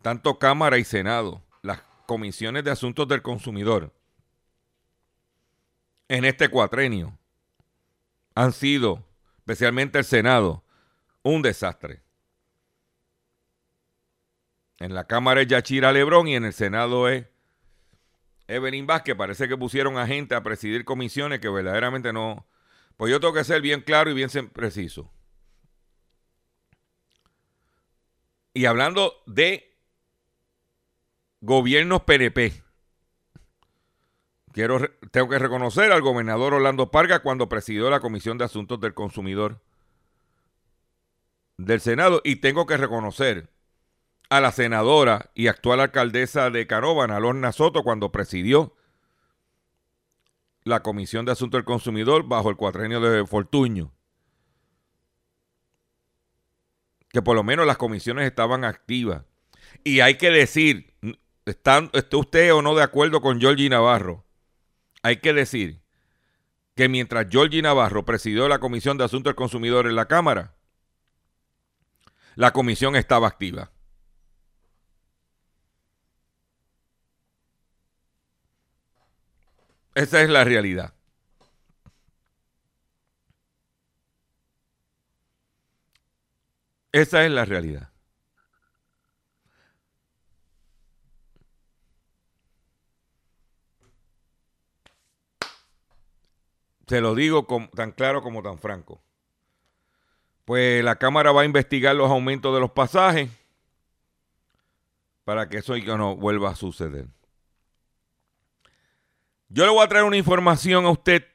Tanto 0.00 0.38
Cámara 0.38 0.78
y 0.78 0.84
Senado, 0.84 1.42
las 1.62 1.82
comisiones 2.06 2.64
de 2.64 2.70
asuntos 2.70 3.06
del 3.06 3.22
consumidor, 3.22 3.92
en 6.08 6.24
este 6.24 6.48
cuatrenio 6.48 7.18
han 8.34 8.52
sido, 8.52 9.06
especialmente 9.38 9.98
el 9.98 10.04
Senado, 10.04 10.64
un 11.22 11.42
desastre. 11.42 12.02
En 14.78 14.94
la 14.94 15.06
Cámara 15.06 15.40
es 15.42 15.46
Yachira 15.46 15.92
Lebrón 15.92 16.28
y 16.28 16.34
en 16.34 16.44
el 16.44 16.52
Senado 16.52 17.08
es 17.08 17.26
Evelyn 18.48 18.86
Vázquez. 18.86 19.14
Parece 19.14 19.48
que 19.48 19.56
pusieron 19.56 19.98
a 19.98 20.06
gente 20.06 20.34
a 20.34 20.42
presidir 20.42 20.84
comisiones 20.84 21.40
que 21.40 21.48
verdaderamente 21.48 22.12
no. 22.12 22.46
Pues 22.96 23.10
yo 23.10 23.20
tengo 23.20 23.34
que 23.34 23.44
ser 23.44 23.60
bien 23.60 23.80
claro 23.80 24.10
y 24.10 24.14
bien 24.14 24.28
preciso. 24.52 25.10
Y 28.52 28.66
hablando 28.66 29.22
de 29.26 29.76
gobiernos 31.40 32.02
PNP, 32.02 32.63
quiero, 34.54 34.78
tengo 35.10 35.28
que 35.28 35.38
reconocer 35.38 35.92
al 35.92 36.00
gobernador 36.00 36.54
Orlando 36.54 36.90
Parga 36.90 37.18
cuando 37.18 37.48
presidió 37.48 37.90
la 37.90 38.00
Comisión 38.00 38.38
de 38.38 38.44
Asuntos 38.44 38.80
del 38.80 38.94
Consumidor 38.94 39.60
del 41.58 41.80
Senado 41.80 42.22
y 42.24 42.36
tengo 42.36 42.64
que 42.64 42.76
reconocer 42.76 43.50
a 44.30 44.40
la 44.40 44.52
senadora 44.52 45.30
y 45.34 45.48
actual 45.48 45.80
alcaldesa 45.80 46.50
de 46.50 46.66
Canóvana, 46.66 47.20
Lorna 47.20 47.52
Soto, 47.52 47.82
cuando 47.82 48.12
presidió 48.12 48.74
la 50.62 50.82
Comisión 50.82 51.26
de 51.26 51.32
Asuntos 51.32 51.58
del 51.58 51.64
Consumidor 51.64 52.26
bajo 52.26 52.48
el 52.48 52.56
cuatrenio 52.56 53.00
de 53.00 53.26
Fortuño. 53.26 53.92
Que 57.10 57.22
por 57.22 57.36
lo 57.36 57.42
menos 57.42 57.66
las 57.66 57.76
comisiones 57.76 58.26
estaban 58.26 58.64
activas. 58.64 59.24
Y 59.82 60.00
hay 60.00 60.16
que 60.16 60.30
decir, 60.30 60.94
¿está, 61.44 61.88
¿esté 61.92 62.16
usted 62.16 62.54
o 62.54 62.62
no 62.62 62.74
de 62.74 62.82
acuerdo 62.82 63.20
con 63.20 63.40
Georgie 63.40 63.68
Navarro? 63.68 64.24
Hay 65.04 65.18
que 65.18 65.34
decir 65.34 65.82
que 66.74 66.88
mientras 66.88 67.26
Georgie 67.28 67.60
Navarro 67.60 68.06
presidió 68.06 68.48
la 68.48 68.58
Comisión 68.58 68.96
de 68.96 69.04
Asuntos 69.04 69.32
del 69.32 69.36
Consumidor 69.36 69.86
en 69.86 69.96
la 69.96 70.08
Cámara, 70.08 70.54
la 72.36 72.52
comisión 72.52 72.96
estaba 72.96 73.28
activa. 73.28 73.70
Esa 79.94 80.22
es 80.22 80.30
la 80.30 80.42
realidad. 80.42 80.94
Esa 86.92 87.26
es 87.26 87.30
la 87.30 87.44
realidad. 87.44 87.93
Se 96.86 97.00
lo 97.00 97.14
digo 97.14 97.46
tan 97.74 97.92
claro 97.92 98.22
como 98.22 98.42
tan 98.42 98.58
franco. 98.58 99.02
Pues 100.44 100.84
la 100.84 100.96
Cámara 100.96 101.32
va 101.32 101.42
a 101.42 101.46
investigar 101.46 101.96
los 101.96 102.10
aumentos 102.10 102.54
de 102.54 102.60
los 102.60 102.70
pasajes 102.70 103.30
para 105.24 105.48
que 105.48 105.58
eso 105.58 105.76
no 105.76 106.16
vuelva 106.16 106.50
a 106.50 106.54
suceder. 106.54 107.06
Yo 109.48 109.64
le 109.64 109.70
voy 109.70 109.84
a 109.84 109.88
traer 109.88 110.04
una 110.04 110.16
información 110.16 110.84
a 110.84 110.90
usted 110.90 111.26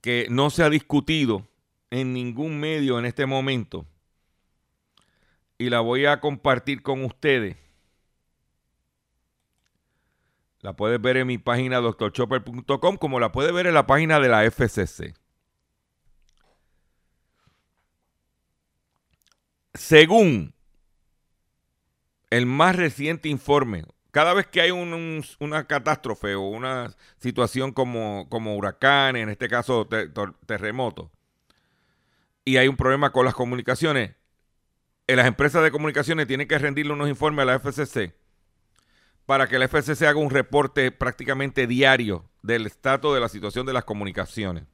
que 0.00 0.26
no 0.30 0.50
se 0.50 0.62
ha 0.62 0.70
discutido 0.70 1.48
en 1.90 2.12
ningún 2.12 2.58
medio 2.60 2.98
en 2.98 3.06
este 3.06 3.26
momento 3.26 3.86
y 5.58 5.70
la 5.70 5.80
voy 5.80 6.06
a 6.06 6.20
compartir 6.20 6.82
con 6.82 7.04
ustedes. 7.04 7.56
La 10.62 10.74
puedes 10.74 11.02
ver 11.02 11.16
en 11.16 11.26
mi 11.26 11.38
página 11.38 11.80
doctorchopper.com 11.80 12.96
como 12.96 13.18
la 13.18 13.32
puedes 13.32 13.52
ver 13.52 13.66
en 13.66 13.74
la 13.74 13.86
página 13.86 14.20
de 14.20 14.28
la 14.28 14.48
FCC. 14.48 15.14
Según 19.74 20.54
el 22.30 22.46
más 22.46 22.76
reciente 22.76 23.28
informe, 23.28 23.84
cada 24.12 24.34
vez 24.34 24.46
que 24.46 24.60
hay 24.60 24.70
una 24.70 25.66
catástrofe 25.66 26.36
o 26.36 26.42
una 26.42 26.94
situación 27.18 27.72
como, 27.72 28.28
como 28.28 28.56
huracán, 28.56 29.16
en 29.16 29.30
este 29.30 29.48
caso 29.48 29.88
terremoto, 30.46 31.10
y 32.44 32.58
hay 32.58 32.68
un 32.68 32.76
problema 32.76 33.10
con 33.10 33.24
las 33.24 33.34
comunicaciones, 33.34 34.14
eh, 35.08 35.16
las 35.16 35.26
empresas 35.26 35.64
de 35.64 35.72
comunicaciones 35.72 36.28
tienen 36.28 36.46
que 36.46 36.58
rendirle 36.58 36.92
unos 36.92 37.08
informes 37.08 37.42
a 37.42 37.46
la 37.46 37.58
FCC 37.58 38.21
para 39.32 39.48
que 39.48 39.58
la 39.58 39.66
FCC 39.66 40.02
haga 40.02 40.18
un 40.18 40.28
reporte 40.28 40.92
prácticamente 40.92 41.66
diario 41.66 42.28
del 42.42 42.66
estado 42.66 43.14
de 43.14 43.20
la 43.20 43.30
situación 43.30 43.64
de 43.64 43.72
las 43.72 43.84
comunicaciones. 43.84 44.64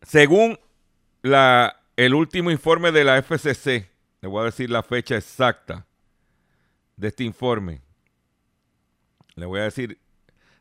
Según 0.00 0.60
la, 1.22 1.82
el 1.96 2.14
último 2.14 2.52
informe 2.52 2.92
de 2.92 3.02
la 3.02 3.20
FCC, 3.20 3.90
le 4.20 4.28
voy 4.28 4.42
a 4.42 4.44
decir 4.44 4.70
la 4.70 4.84
fecha 4.84 5.16
exacta, 5.16 5.84
de 6.96 7.08
este 7.08 7.24
informe. 7.24 7.80
Le 9.34 9.46
voy 9.46 9.58
a 9.58 9.64
decir 9.64 9.98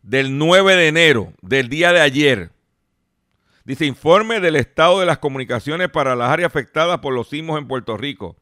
del 0.02 0.40
9 0.40 0.76
de 0.76 0.88
enero, 0.88 1.34
del 1.44 1.70
día 1.70 1.94
de 1.94 2.02
ayer. 2.02 2.52
Dice 3.64 3.86
informe 3.86 4.40
del 4.40 4.56
estado 4.56 5.00
de 5.00 5.06
las 5.06 5.20
comunicaciones 5.20 5.88
para 5.90 6.16
las 6.16 6.32
áreas 6.32 6.48
afectadas 6.48 6.98
por 6.98 7.14
los 7.14 7.30
sismos 7.30 7.60
en 7.60 7.68
Puerto 7.68 7.96
Rico. 7.96 8.38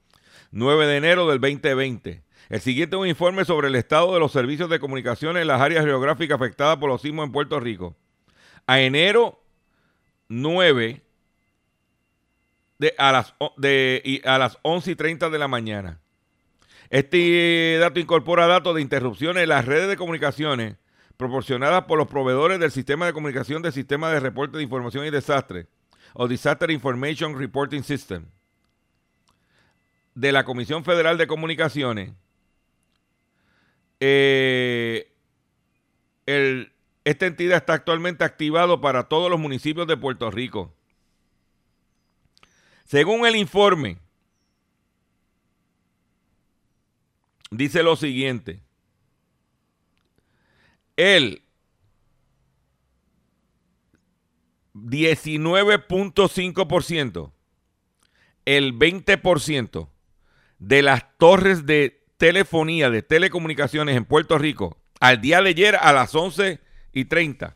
9 0.51 0.87
de 0.87 0.95
enero 0.95 1.27
del 1.27 1.41
2020. 1.41 2.28
El 2.49 2.61
siguiente 2.61 2.95
es 2.95 2.99
un 2.99 3.07
informe 3.07 3.45
sobre 3.45 3.67
el 3.67 3.75
estado 3.75 4.13
de 4.13 4.19
los 4.19 4.31
servicios 4.31 4.69
de 4.71 4.79
comunicaciones 4.79 5.41
en 5.41 5.47
las 5.47 5.61
áreas 5.61 5.85
geográficas 5.85 6.35
afectadas 6.35 6.77
por 6.77 6.89
los 6.89 7.01
sismos 7.01 7.27
en 7.27 7.31
Puerto 7.31 7.59
Rico. 7.59 7.95
A 8.65 8.81
enero 8.81 9.39
9 10.29 11.03
de, 12.79 12.95
a, 12.97 13.11
las, 13.11 13.35
de, 13.57 14.21
a 14.25 14.39
las 14.39 14.57
11 14.63 14.91
y 14.91 14.95
30 14.95 15.29
de 15.29 15.37
la 15.37 15.47
mañana. 15.47 15.99
Este 16.89 17.77
dato 17.79 17.99
incorpora 17.99 18.47
datos 18.47 18.73
de 18.73 18.81
interrupciones 18.81 19.43
en 19.43 19.49
las 19.49 19.65
redes 19.65 19.87
de 19.87 19.97
comunicaciones 19.97 20.77
proporcionadas 21.17 21.83
por 21.83 21.99
los 21.99 22.07
proveedores 22.07 22.59
del 22.59 22.71
sistema 22.71 23.05
de 23.05 23.13
comunicación 23.13 23.61
del 23.61 23.73
sistema 23.73 24.09
de 24.09 24.19
reporte 24.19 24.57
de 24.57 24.63
información 24.63 25.05
y 25.05 25.11
desastre 25.11 25.67
o 26.13 26.27
Disaster 26.27 26.71
Information 26.71 27.37
Reporting 27.37 27.83
System 27.83 28.25
de 30.15 30.31
la 30.31 30.45
Comisión 30.45 30.83
Federal 30.83 31.19
de 31.19 31.27
Comunicaciones. 31.27 32.11
Eh, 33.99 35.11
esta 37.03 37.25
entidad 37.25 37.57
está 37.57 37.73
actualmente 37.73 38.23
activado 38.23 38.79
para 38.81 39.09
todos 39.09 39.31
los 39.31 39.39
municipios 39.39 39.87
de 39.87 39.97
Puerto 39.97 40.29
Rico. 40.31 40.73
Según 42.85 43.25
el 43.25 43.35
informe, 43.35 43.97
dice 47.51 47.83
lo 47.83 47.95
siguiente. 47.95 48.61
El 50.95 51.43
19.5%, 54.73 57.31
el 58.45 58.77
20% 58.77 59.89
de 60.59 60.81
las 60.81 61.17
torres 61.17 61.65
de 61.65 61.98
telefonía, 62.19 62.89
de 62.89 63.01
telecomunicaciones 63.01 63.95
en 63.95 64.03
Puerto 64.05 64.37
Rico, 64.37 64.77
al 64.99 65.21
día 65.21 65.41
de 65.41 65.49
ayer 65.49 65.77
a 65.77 65.93
las 65.93 66.13
11 66.13 66.59
y 66.91 67.05
30, 67.05 67.55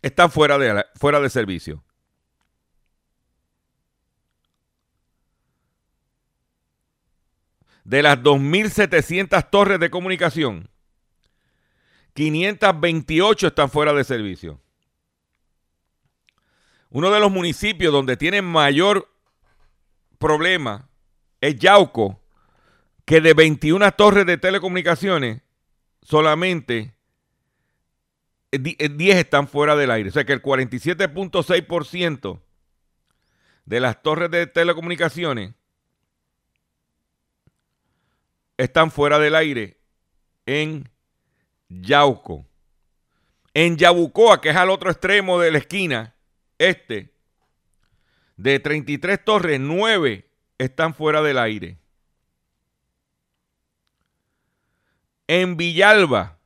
están 0.00 0.30
fuera 0.30 0.56
de, 0.56 0.86
fuera 0.94 1.20
de 1.20 1.28
servicio. 1.28 1.84
de 7.84 8.00
las 8.00 8.18
2.700 8.18 9.50
torres 9.50 9.80
de 9.80 9.90
comunicación, 9.90 10.70
528 12.14 13.48
están 13.48 13.70
fuera 13.70 13.92
de 13.92 14.04
servicio. 14.04 14.60
Uno 16.90 17.10
de 17.10 17.18
los 17.18 17.32
municipios 17.32 17.92
donde 17.92 18.16
tienen 18.16 18.44
mayor 18.44 19.12
problema 20.18 20.88
es 21.40 21.56
Yauco, 21.56 22.21
que 23.04 23.20
de 23.20 23.34
21 23.34 23.90
torres 23.92 24.26
de 24.26 24.38
telecomunicaciones, 24.38 25.42
solamente 26.02 26.94
10 28.50 29.16
están 29.16 29.48
fuera 29.48 29.76
del 29.76 29.90
aire. 29.90 30.10
O 30.10 30.12
sea 30.12 30.24
que 30.24 30.32
el 30.32 30.42
47.6% 30.42 32.40
de 33.64 33.80
las 33.80 34.02
torres 34.02 34.30
de 34.30 34.46
telecomunicaciones 34.46 35.54
están 38.56 38.90
fuera 38.90 39.18
del 39.18 39.34
aire 39.34 39.78
en 40.46 40.88
Yauco. 41.68 42.46
En 43.54 43.76
Yabucoa, 43.76 44.40
que 44.40 44.50
es 44.50 44.56
al 44.56 44.70
otro 44.70 44.90
extremo 44.90 45.38
de 45.38 45.50
la 45.50 45.58
esquina, 45.58 46.14
este, 46.58 47.12
de 48.36 48.60
33 48.60 49.24
torres, 49.24 49.60
9 49.60 50.26
están 50.58 50.94
fuera 50.94 51.22
del 51.22 51.38
aire. 51.38 51.81
En 55.34 55.56
Villalba, 55.56 56.36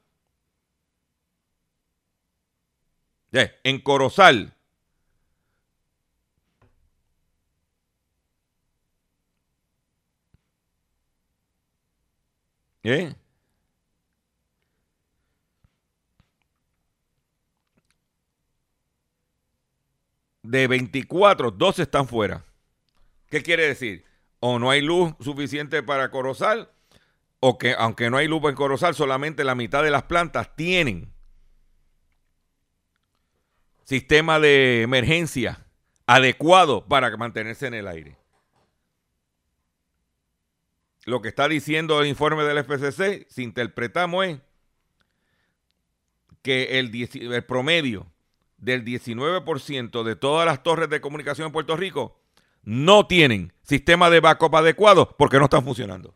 En 3.64 3.80
Corozal, 3.80 4.54
De 20.42 20.66
24, 20.66 21.52
12 21.52 21.82
están 21.82 22.08
fuera. 22.08 22.44
¿Qué 23.28 23.42
quiere 23.42 23.66
decir? 23.68 24.04
O 24.40 24.58
no 24.58 24.70
hay 24.70 24.80
luz 24.80 25.14
suficiente 25.20 25.82
para 25.82 26.10
Corozal, 26.10 26.70
o 27.38 27.58
que 27.58 27.74
aunque 27.78 28.10
no 28.10 28.16
hay 28.16 28.26
luz 28.26 28.42
en 28.44 28.56
Corozal, 28.56 28.94
solamente 28.94 29.44
la 29.44 29.54
mitad 29.54 29.84
de 29.84 29.90
las 29.90 30.02
plantas 30.04 30.56
tienen 30.56 31.12
sistema 33.84 34.40
de 34.40 34.82
emergencia 34.82 35.64
adecuado 36.06 36.86
para 36.86 37.16
mantenerse 37.16 37.68
en 37.68 37.74
el 37.74 37.86
aire 37.86 38.21
lo 41.04 41.20
que 41.20 41.28
está 41.28 41.48
diciendo 41.48 42.00
el 42.00 42.08
informe 42.08 42.44
del 42.44 42.58
FCC, 42.64 43.26
si 43.28 43.42
interpretamos 43.42 44.26
es 44.26 44.38
que 46.42 46.78
el, 46.78 46.90
el 47.32 47.44
promedio 47.44 48.06
del 48.58 48.84
19% 48.84 50.02
de 50.04 50.16
todas 50.16 50.46
las 50.46 50.62
torres 50.62 50.88
de 50.88 51.00
comunicación 51.00 51.46
en 51.46 51.52
Puerto 51.52 51.76
Rico 51.76 52.20
no 52.62 53.06
tienen 53.06 53.52
sistema 53.62 54.10
de 54.10 54.20
backup 54.20 54.54
adecuado 54.54 55.16
porque 55.18 55.38
no 55.38 55.44
están 55.44 55.64
funcionando. 55.64 56.14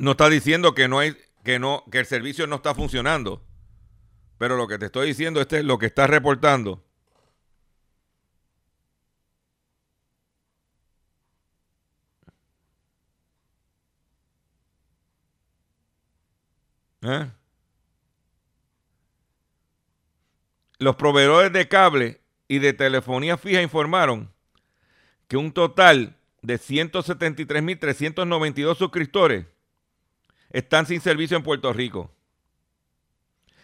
No 0.00 0.12
está 0.12 0.30
diciendo 0.30 0.74
que 0.74 0.88
no 0.88 0.98
hay, 0.98 1.14
que 1.44 1.58
no, 1.58 1.84
que 1.90 1.98
el 1.98 2.06
servicio 2.06 2.46
no 2.46 2.56
está 2.56 2.74
funcionando. 2.74 3.44
Pero 4.38 4.56
lo 4.56 4.66
que 4.66 4.78
te 4.78 4.86
estoy 4.86 5.08
diciendo, 5.08 5.42
este 5.42 5.58
es 5.58 5.64
lo 5.64 5.78
que 5.78 5.84
está 5.86 6.06
reportando. 6.06 6.82
¿Eh? 17.02 17.30
Los 20.78 20.96
proveedores 20.96 21.52
de 21.52 21.68
cable 21.68 22.22
y 22.48 22.58
de 22.58 22.72
telefonía 22.72 23.36
fija 23.36 23.60
informaron 23.60 24.32
que 25.28 25.36
un 25.36 25.52
total 25.52 26.16
de 26.40 26.58
173.392 26.58 28.78
suscriptores 28.78 29.44
están 30.50 30.86
sin 30.86 31.00
servicio 31.00 31.36
en 31.36 31.42
Puerto 31.42 31.72
Rico. 31.72 32.12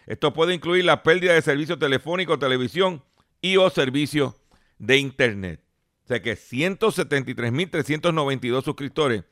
Esto 0.05 0.33
puede 0.33 0.53
incluir 0.53 0.83
la 0.85 1.03
pérdida 1.03 1.33
de 1.33 1.41
servicio 1.41 1.77
telefónico, 1.77 2.39
televisión 2.39 3.03
y 3.41 3.57
o 3.57 3.69
servicio 3.69 4.37
de 4.79 4.97
Internet. 4.97 5.61
O 6.05 6.07
sea 6.07 6.21
que 6.21 6.37
173.392 6.37 8.63
suscriptores 8.63 9.25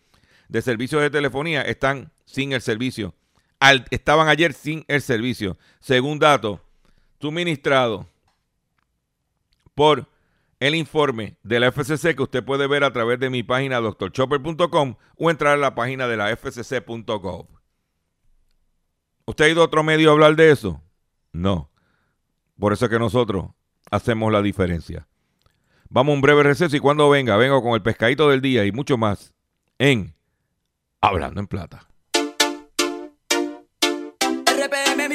de 0.49 0.61
servicios 0.61 1.01
de 1.01 1.09
telefonía 1.09 1.61
están 1.61 2.11
sin 2.25 2.51
el 2.51 2.61
servicio. 2.61 3.15
estaban 3.89 4.27
ayer 4.27 4.51
sin 4.53 4.83
el 4.87 5.01
servicio, 5.01 5.57
según 5.79 6.19
datos 6.19 6.59
suministrados 7.21 8.05
por 9.73 10.09
el 10.65 10.73
informe 10.73 11.37
de 11.43 11.59
la 11.59 11.71
FCC 11.71 12.15
que 12.15 12.23
usted 12.23 12.43
puede 12.43 12.65
ver 12.65 12.83
a 12.83 12.91
través 12.91 13.19
de 13.19 13.29
mi 13.29 13.43
página 13.43 13.79
doctorchopper.com 13.79 14.95
o 15.15 15.29
entrar 15.29 15.53
a 15.53 15.57
la 15.57 15.75
página 15.75 16.07
de 16.07 16.17
la 16.17 16.35
fcc.gov. 16.35 17.45
¿Usted 19.27 19.45
ha 19.45 19.49
ido 19.49 19.61
a 19.61 19.65
otro 19.65 19.83
medio 19.83 20.09
a 20.09 20.13
hablar 20.13 20.35
de 20.35 20.49
eso? 20.49 20.81
No. 21.31 21.69
Por 22.59 22.73
eso 22.73 22.85
es 22.85 22.91
que 22.91 22.97
nosotros 22.97 23.45
hacemos 23.91 24.31
la 24.31 24.41
diferencia. 24.41 25.07
Vamos 25.87 26.13
a 26.13 26.15
un 26.15 26.21
breve 26.21 26.41
receso 26.41 26.75
y 26.75 26.79
cuando 26.79 27.11
venga, 27.11 27.37
vengo 27.37 27.61
con 27.61 27.73
el 27.73 27.83
pescadito 27.83 28.29
del 28.29 28.41
día 28.41 28.65
y 28.65 28.71
mucho 28.71 28.97
más 28.97 29.35
en 29.77 30.15
Hablando 30.99 31.41
en 31.41 31.47
Plata. 31.47 31.87
RPM 34.47 35.09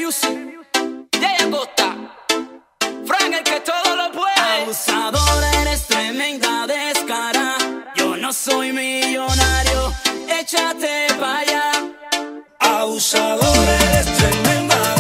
puede. 4.50 4.62
Abusador, 4.62 5.44
eres 5.60 5.86
tremenda 5.86 6.66
descara. 6.66 7.56
Yo 7.94 8.16
no 8.16 8.32
soy 8.32 8.72
millonario, 8.72 9.92
échate 10.28 11.06
para 11.18 11.38
allá. 11.38 11.72
Abusador, 12.58 13.68
eres 13.68 14.06
tremenda 14.16 14.99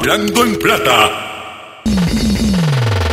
Hablando 0.00 0.44
en 0.46 0.58
Plata. 0.58 1.82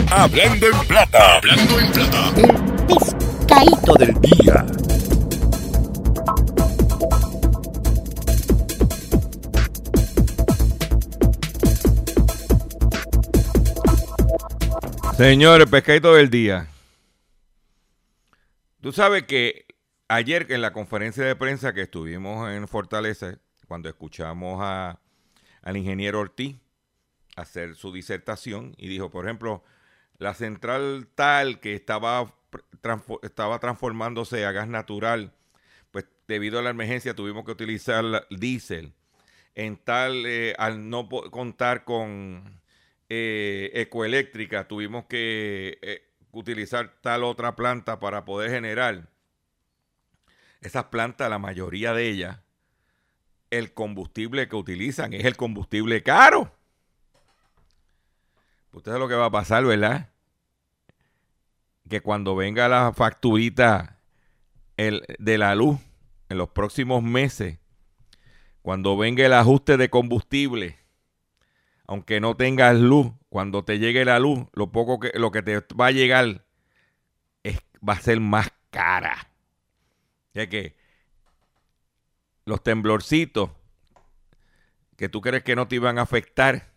Hablando 0.10 0.68
en 0.68 0.88
Plata. 0.88 1.36
Hablando 1.36 1.80
en 1.82 1.92
Plata. 1.92 2.34
pescadito 3.46 3.94
del 3.96 4.14
día. 4.22 4.66
Señores, 15.18 15.70
pescadito 15.70 16.14
del 16.14 16.30
día. 16.30 16.70
Tú 18.80 18.94
sabes 18.94 19.24
que 19.24 19.66
ayer 20.08 20.50
en 20.54 20.62
la 20.62 20.72
conferencia 20.72 21.26
de 21.26 21.36
prensa 21.36 21.74
que 21.74 21.82
estuvimos 21.82 22.50
en 22.50 22.66
Fortaleza, 22.70 23.38
cuando 23.68 23.90
escuchamos 23.90 24.62
a, 24.62 25.02
al 25.62 25.76
ingeniero 25.76 26.22
Ortiz 26.22 26.56
hacer 27.38 27.76
su 27.76 27.94
disertación 27.94 28.74
y 28.78 28.90
dijo, 28.90 29.10
por 29.10 29.26
ejemplo, 29.26 29.64
la 30.18 30.34
central 30.34 31.08
tal 31.16 31.60
que 31.60 31.76
estaba, 31.76 32.34
estaba 33.22 33.60
transformándose 33.60 34.46
a 34.46 34.52
gas 34.52 34.68
natural, 34.68 35.32
pues 35.92 36.06
debido 36.28 36.60
a 36.60 36.64
la 36.64 36.72
emergencia 36.72 37.16
tuvimos 37.16 37.46
que 37.46 37.52
utilizar 37.52 38.28
diésel. 38.30 38.94
En 39.56 39.78
tal, 39.78 40.26
eh, 40.26 40.54
al 40.58 40.90
no 40.90 41.08
contar 41.10 41.84
con 41.84 42.62
eh, 43.10 43.72
ecoeléctrica, 43.74 44.68
tuvimos 44.68 45.06
que 45.06 45.80
eh, 45.82 46.04
utilizar 46.32 47.00
tal 47.02 47.24
otra 47.24 47.56
planta 47.56 48.00
para 48.00 48.26
poder 48.26 48.52
generar. 48.52 49.10
Esas 50.62 50.86
plantas, 50.86 51.30
la 51.30 51.40
mayoría 51.40 51.94
de 51.94 52.08
ellas, 52.08 52.40
el 53.52 53.74
combustible 53.74 54.48
que 54.48 54.56
utilizan 54.56 55.14
es 55.14 55.26
el 55.26 55.38
combustible 55.38 56.04
caro. 56.04 56.57
Usted 58.78 58.92
sabe 58.92 59.00
lo 59.00 59.08
que 59.08 59.16
va 59.16 59.26
a 59.26 59.32
pasar, 59.32 59.66
¿verdad? 59.66 60.12
Que 61.90 62.02
cuando 62.02 62.36
venga 62.36 62.68
la 62.68 62.94
facturita 62.94 63.98
el- 64.78 65.04
de 65.18 65.40
la 65.40 65.56
luz 65.56 65.80
en 66.30 66.38
los 66.38 66.50
próximos 66.50 67.02
meses, 67.02 67.58
cuando 68.62 68.96
venga 68.96 69.26
el 69.26 69.34
ajuste 69.34 69.78
de 69.78 69.90
combustible, 69.90 70.78
aunque 71.88 72.20
no 72.20 72.36
tengas 72.38 72.76
luz, 72.76 73.14
cuando 73.30 73.64
te 73.64 73.80
llegue 73.80 74.06
la 74.06 74.20
luz, 74.20 74.46
lo 74.54 74.72
poco 74.72 75.00
que 75.00 75.12
lo 75.16 75.32
que 75.32 75.42
te 75.42 75.60
va 75.74 75.88
a 75.88 75.92
llegar 75.92 76.46
es 77.42 77.58
va 77.88 77.94
a 77.94 78.00
ser 78.00 78.20
más 78.20 78.52
cara. 78.70 79.32
Ya 80.36 80.48
que 80.48 80.78
los 82.46 82.62
temblorcitos 82.62 83.50
que 84.98 85.10
tú 85.10 85.22
crees 85.22 85.44
que 85.44 85.56
no 85.56 85.68
te 85.68 85.78
iban 85.78 85.98
a 85.98 86.04
afectar 86.04 86.77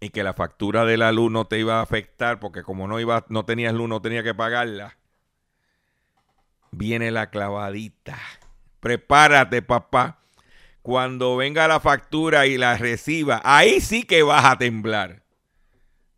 y 0.00 0.10
que 0.10 0.22
la 0.22 0.34
factura 0.34 0.84
de 0.84 0.96
la 0.96 1.12
luz 1.12 1.30
no 1.30 1.46
te 1.46 1.58
iba 1.58 1.78
a 1.78 1.82
afectar 1.82 2.38
porque 2.38 2.62
como 2.62 2.86
no 2.86 3.00
iba 3.00 3.24
no 3.28 3.44
tenías 3.44 3.74
luz 3.74 3.88
no 3.88 4.00
tenía 4.00 4.22
que 4.22 4.34
pagarla. 4.34 4.96
Viene 6.70 7.10
la 7.10 7.30
clavadita. 7.30 8.18
Prepárate, 8.80 9.62
papá. 9.62 10.18
Cuando 10.82 11.36
venga 11.36 11.68
la 11.68 11.80
factura 11.80 12.46
y 12.46 12.56
la 12.56 12.76
reciba, 12.76 13.40
ahí 13.44 13.80
sí 13.80 14.04
que 14.04 14.22
vas 14.22 14.44
a 14.44 14.58
temblar. 14.58 15.22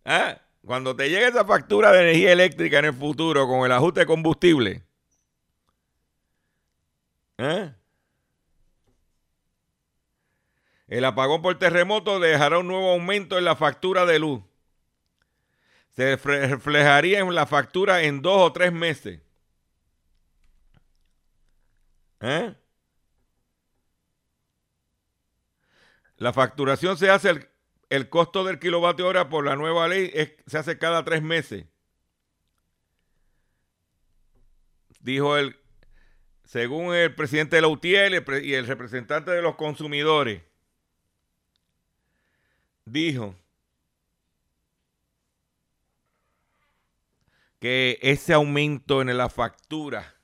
¿Ah? 0.04 0.40
Cuando 0.64 0.94
te 0.94 1.08
llegue 1.08 1.28
esa 1.28 1.44
factura 1.44 1.90
de 1.92 2.02
energía 2.02 2.32
eléctrica 2.32 2.78
en 2.78 2.86
el 2.86 2.94
futuro 2.94 3.48
con 3.48 3.64
el 3.64 3.72
ajuste 3.72 4.00
de 4.00 4.06
combustible. 4.06 4.84
¿eh? 7.38 7.72
El 10.90 11.04
apagón 11.04 11.40
por 11.40 11.56
terremoto 11.56 12.18
dejará 12.18 12.58
un 12.58 12.66
nuevo 12.66 12.90
aumento 12.90 13.38
en 13.38 13.44
la 13.44 13.54
factura 13.54 14.04
de 14.06 14.18
luz. 14.18 14.42
Se 15.90 16.16
reflejaría 16.16 17.20
en 17.20 17.32
la 17.32 17.46
factura 17.46 18.02
en 18.02 18.22
dos 18.22 18.38
o 18.38 18.52
tres 18.52 18.72
meses. 18.72 19.20
¿Eh? 22.20 22.56
La 26.16 26.32
facturación 26.32 26.98
se 26.98 27.08
hace 27.08 27.48
el, 27.88 28.08
costo 28.08 28.42
del 28.42 28.58
kilovatio 28.58 29.06
hora 29.06 29.28
por 29.28 29.44
la 29.44 29.54
nueva 29.54 29.86
ley 29.86 30.12
se 30.48 30.58
hace 30.58 30.76
cada 30.76 31.04
tres 31.04 31.22
meses. 31.22 31.66
Dijo 34.98 35.36
el, 35.36 35.56
según 36.44 36.96
el 36.96 37.14
presidente 37.14 37.56
de 37.56 37.62
la 37.62 37.68
UTIEL 37.68 38.24
y 38.42 38.54
el 38.54 38.66
representante 38.66 39.30
de 39.30 39.40
los 39.40 39.54
consumidores 39.54 40.49
dijo 42.84 43.34
que 47.60 47.98
ese 48.00 48.32
aumento 48.32 49.02
en 49.02 49.16
la 49.16 49.28
factura 49.28 50.16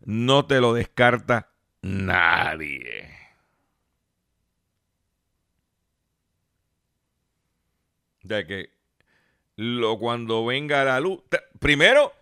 no 0.00 0.46
te 0.46 0.60
lo 0.60 0.74
descarta 0.74 1.50
nadie. 1.80 3.10
De 8.22 8.46
que 8.46 8.70
lo, 9.56 9.98
cuando 9.98 10.44
venga 10.44 10.84
la 10.84 11.00
luz, 11.00 11.22
primero 11.58 12.12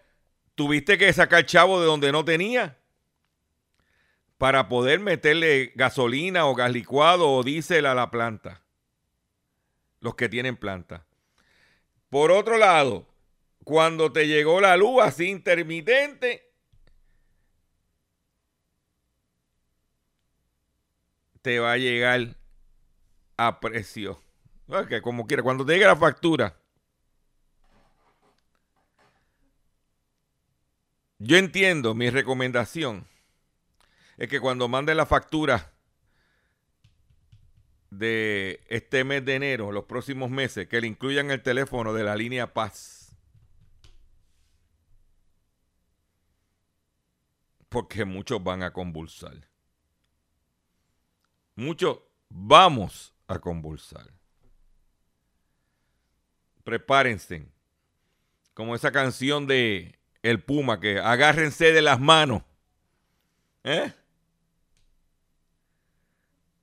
tuviste 0.55 0.97
que 0.97 1.13
sacar 1.13 1.45
chavo 1.45 1.81
de 1.81 1.87
donde 1.87 2.13
no 2.13 2.25
tenía 2.25 2.79
para 4.39 4.69
poder 4.69 5.01
meterle 5.01 5.73
gasolina 5.75 6.47
o 6.47 6.55
gas 6.55 6.71
licuado 6.71 7.31
o 7.31 7.43
diésel 7.43 7.87
a 7.87 7.95
la 7.95 8.11
planta 8.11 8.64
los 10.05 10.15
que 10.17 10.29
tienen 10.29 10.59
planta. 10.59 11.07
Por 12.11 12.31
otro 12.31 12.59
lado, 12.59 13.09
cuando 13.65 14.13
te 14.13 14.29
llegó 14.29 14.61
la 14.61 14.77
luz 14.77 15.03
así 15.03 15.31
intermitente, 15.31 16.53
te 21.41 21.59
va 21.59 21.73
a 21.73 21.79
llegar 21.79 22.37
a 23.39 23.61
precio. 23.61 24.21
Que 24.91 25.01
como 25.01 25.27
quiera, 25.27 25.43
cuando 25.43 25.65
te 25.65 25.73
llegue 25.73 25.87
la 25.87 25.97
factura. 25.97 26.55
Yo 31.19 31.39
entiendo, 31.39 31.95
mi 31.95 32.11
recomendación 32.11 33.09
es 34.19 34.29
que 34.29 34.39
cuando 34.39 34.69
manden 34.69 34.99
la 34.99 35.07
factura 35.07 35.74
de 37.99 38.65
este 38.69 39.05
mes 39.05 39.25
de 39.25 39.35
enero, 39.35 39.73
los 39.73 39.85
próximos 39.85 40.31
meses, 40.31 40.69
que 40.69 40.81
le 40.81 40.87
incluyan 40.87 41.31
el 41.31 41.43
teléfono 41.43 41.93
de 41.93 42.05
la 42.05 42.17
línea 42.17 42.53
Paz. 42.53 43.17
Porque 47.69 48.05
muchos 48.05 48.43
van 48.43 48.63
a 48.63 48.73
convulsar. 48.73 49.49
Muchos 51.57 51.99
vamos 52.29 53.15
a 53.27 53.39
convulsar. 53.39 54.11
Prepárense. 56.63 57.47
Como 58.55 58.75
esa 58.75 58.93
canción 58.93 59.47
de 59.47 59.99
El 60.23 60.43
Puma, 60.43 60.81
que 60.81 60.99
agárrense 60.99 61.73
de 61.73 61.83
las 61.83 62.01
manos. 62.01 62.43
¿Eh? 63.65 63.93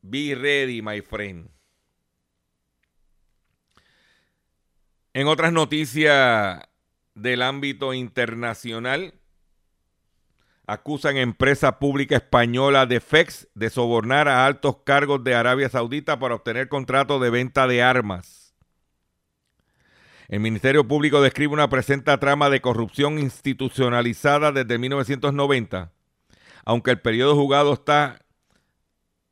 Be 0.01 0.33
ready, 0.35 0.81
my 0.81 1.01
friend. 1.01 1.49
En 5.13 5.27
otras 5.27 5.53
noticias 5.53 6.61
del 7.15 7.41
ámbito 7.41 7.93
internacional, 7.93 9.13
acusan 10.65 11.17
empresa 11.17 11.79
pública 11.79 12.15
española 12.15 12.85
de 12.85 12.99
FEX 12.99 13.47
de 13.53 13.69
sobornar 13.69 14.27
a 14.27 14.45
altos 14.45 14.77
cargos 14.85 15.23
de 15.23 15.35
Arabia 15.35 15.69
Saudita 15.69 16.17
para 16.17 16.35
obtener 16.35 16.69
contratos 16.69 17.21
de 17.21 17.29
venta 17.29 17.67
de 17.67 17.83
armas. 17.83 18.55
El 20.29 20.39
Ministerio 20.39 20.87
Público 20.87 21.21
describe 21.21 21.53
una 21.53 21.69
presenta 21.69 22.17
trama 22.17 22.49
de 22.49 22.61
corrupción 22.61 23.19
institucionalizada 23.19 24.53
desde 24.53 24.77
1990, 24.77 25.91
aunque 26.63 26.91
el 26.91 27.01
periodo 27.01 27.35
jugado 27.35 27.73
está 27.73 28.21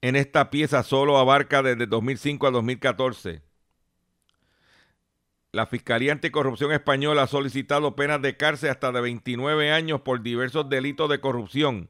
en 0.02 0.16
esta 0.16 0.50
pieza 0.50 0.84
solo 0.84 1.18
abarca 1.18 1.62
desde 1.62 1.88
2005 1.88 2.48
a 2.48 2.52
2014. 2.52 3.42
La 5.52 5.66
Fiscalía 5.66 6.12
Anticorrupción 6.12 6.72
Española 6.72 7.24
ha 7.24 7.28
solicitado 7.28 7.96
penas 7.96 8.22
de 8.22 8.38
cárcel 8.38 8.70
hasta 8.70 8.92
de 8.92 9.02
29 9.02 9.72
años 9.72 10.02
por 10.02 10.22
diversos 10.22 10.70
delitos 10.70 11.10
de 11.10 11.20
corrupción 11.20 11.90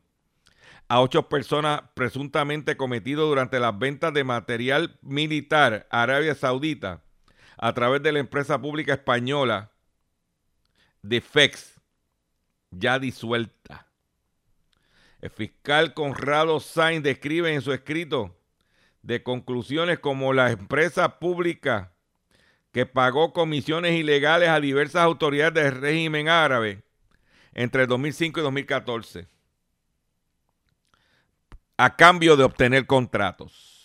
a 0.87 1.01
ocho 1.01 1.29
personas 1.29 1.81
presuntamente 1.93 2.75
cometidos 2.77 3.29
durante 3.29 3.59
las 3.59 3.77
ventas 3.77 4.13
de 4.13 4.23
material 4.23 4.97
militar 5.01 5.87
a 5.91 6.03
Arabia 6.03 6.33
Saudita 6.33 7.03
a 7.57 7.73
través 7.73 8.01
de 8.01 8.11
la 8.11 8.19
empresa 8.19 8.59
pública 8.59 8.93
española 8.93 9.71
Defex, 11.01 11.79
ya 12.71 12.97
disuelta. 12.97 13.88
El 15.21 15.29
fiscal 15.29 15.93
Conrado 15.93 16.59
Sainz 16.59 17.03
describe 17.03 17.53
en 17.53 17.61
su 17.61 17.73
escrito 17.73 18.37
de 19.01 19.21
conclusiones 19.23 19.99
como 19.99 20.33
la 20.33 20.51
empresa 20.51 21.19
pública 21.19 21.93
que 22.71 22.85
pagó 22.85 23.33
comisiones 23.33 23.93
ilegales 23.93 24.49
a 24.49 24.59
diversas 24.59 25.01
autoridades 25.03 25.53
del 25.53 25.81
régimen 25.81 26.29
árabe 26.29 26.83
entre 27.53 27.87
2005 27.87 28.39
y 28.39 28.43
2014 28.43 29.27
a 31.77 31.95
cambio 31.95 32.35
de 32.35 32.43
obtener 32.43 32.85
contratos. 32.85 33.77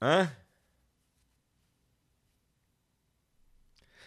¿Ah? 0.00 0.30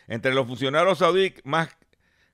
Entre 0.10 0.34
los 0.34 0.48
funcionarios 0.48 0.98
saudíes 0.98 1.36
más 1.44 1.70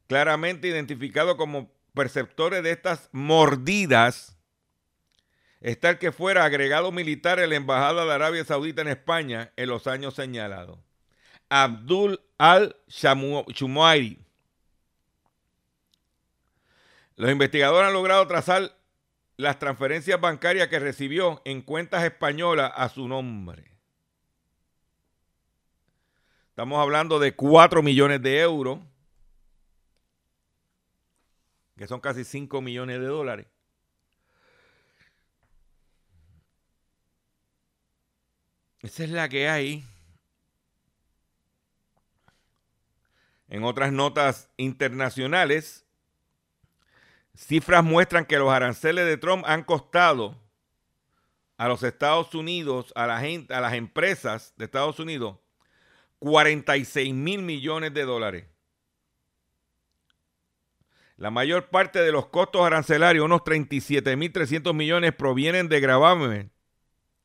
claramente 0.07 0.69
identificados 0.69 1.35
como 1.35 1.69
perceptores 1.93 2.63
de 2.63 2.71
estas 2.71 3.09
mordidas 3.11 4.37
está 5.59 5.89
el 5.89 5.97
que 5.97 6.13
fuera 6.13 6.45
agregado 6.45 6.93
militar 6.93 7.39
en 7.39 7.49
la 7.49 7.57
Embajada 7.57 8.05
de 8.05 8.13
Arabia 8.13 8.45
Saudita 8.45 8.81
en 8.81 8.87
España 8.87 9.51
en 9.57 9.67
los 9.67 9.87
años 9.87 10.13
señalados. 10.13 10.79
Abdul 11.49 12.21
al-Shumairi. 12.37 14.19
Los 17.17 17.29
investigadores 17.29 17.87
han 17.89 17.93
logrado 17.93 18.25
trazar 18.25 18.73
las 19.35 19.59
transferencias 19.59 20.21
bancarias 20.21 20.69
que 20.69 20.79
recibió 20.79 21.41
en 21.43 21.61
cuentas 21.61 22.05
españolas 22.05 22.71
a 22.73 22.87
su 22.87 23.09
nombre. 23.09 23.74
Estamos 26.55 26.79
hablando 26.79 27.19
de 27.19 27.35
4 27.35 27.83
millones 27.83 28.21
de 28.21 28.39
euros, 28.39 28.79
que 31.75 31.85
son 31.85 31.99
casi 31.99 32.23
5 32.23 32.61
millones 32.61 33.01
de 33.01 33.07
dólares. 33.07 33.47
Esa 38.79 39.03
es 39.03 39.09
la 39.09 39.27
que 39.27 39.49
hay. 39.49 39.83
En 43.49 43.65
otras 43.65 43.91
notas 43.91 44.49
internacionales, 44.55 45.85
cifras 47.35 47.83
muestran 47.83 48.23
que 48.23 48.39
los 48.39 48.53
aranceles 48.53 49.05
de 49.05 49.17
Trump 49.17 49.43
han 49.45 49.65
costado 49.65 50.41
a 51.57 51.67
los 51.67 51.83
Estados 51.83 52.33
Unidos, 52.33 52.93
a, 52.95 53.07
la 53.07 53.19
gente, 53.19 53.53
a 53.53 53.59
las 53.59 53.73
empresas 53.73 54.53
de 54.55 54.63
Estados 54.63 55.01
Unidos, 55.01 55.39
46 56.19 57.13
mil 57.13 57.41
millones 57.41 57.93
de 57.93 58.03
dólares. 58.03 58.45
La 61.17 61.31
mayor 61.31 61.69
parte 61.69 61.99
de 61.99 62.11
los 62.11 62.27
costos 62.27 62.65
arancelarios, 62.65 63.23
unos 63.23 63.43
37 63.43 64.15
mil 64.17 64.33
300 64.33 64.75
millones, 64.75 65.13
provienen 65.13 65.69
de 65.69 65.79
gravámenes, 65.79 66.47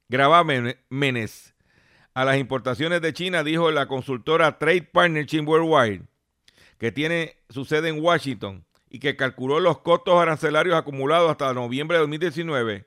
gravámenes 0.09 1.55
a 2.15 2.25
las 2.25 2.39
importaciones 2.39 3.03
de 3.03 3.13
China, 3.13 3.43
dijo 3.43 3.71
la 3.71 3.87
consultora 3.87 4.59
Trade 4.59 4.83
Partnership 4.93 5.43
Worldwide, 5.47 6.03
que 6.79 6.93
tiene 6.93 7.37
su 7.49 7.65
sede 7.65 7.89
en 7.89 8.01
Washington 8.01 8.65
y 8.89 9.01
que 9.01 9.17
calculó 9.17 9.59
los 9.59 9.79
costos 9.79 10.21
arancelarios 10.21 10.77
acumulados 10.77 11.31
hasta 11.31 11.53
noviembre 11.53 11.97
de 11.97 12.03
2019, 12.03 12.87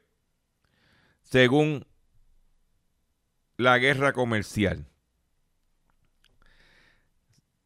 según 1.22 1.86
la 3.58 3.78
guerra 3.78 4.14
comercial. 4.14 4.86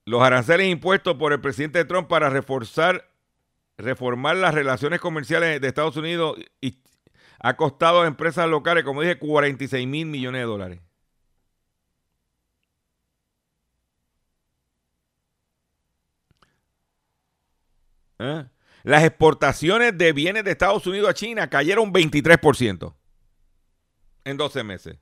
Los 0.07 0.23
aranceles 0.23 0.69
impuestos 0.69 1.15
por 1.17 1.33
el 1.33 1.41
presidente 1.41 1.83
Trump 1.83 2.07
para 2.07 2.29
reforzar, 2.29 3.11
reformar 3.77 4.37
las 4.37 4.53
relaciones 4.53 5.01
comerciales 5.01 5.59
de 5.59 5.67
Estados 5.67 5.97
Unidos 5.97 6.37
y 6.61 6.81
ha 7.39 7.57
costado 7.57 8.01
a 8.01 8.07
empresas 8.07 8.47
locales, 8.47 8.85
como 8.85 9.01
dije, 9.01 9.19
46 9.19 9.85
mil 9.85 10.05
millones 10.05 10.39
de 10.39 10.45
dólares. 10.45 10.81
¿Eh? 18.19 18.45
Las 18.83 19.03
exportaciones 19.03 19.97
de 19.97 20.13
bienes 20.13 20.45
de 20.45 20.51
Estados 20.51 20.87
Unidos 20.87 21.09
a 21.09 21.13
China 21.13 21.49
cayeron 21.49 21.91
23% 21.91 22.95
en 24.23 24.37
12 24.37 24.63
meses. 24.63 24.97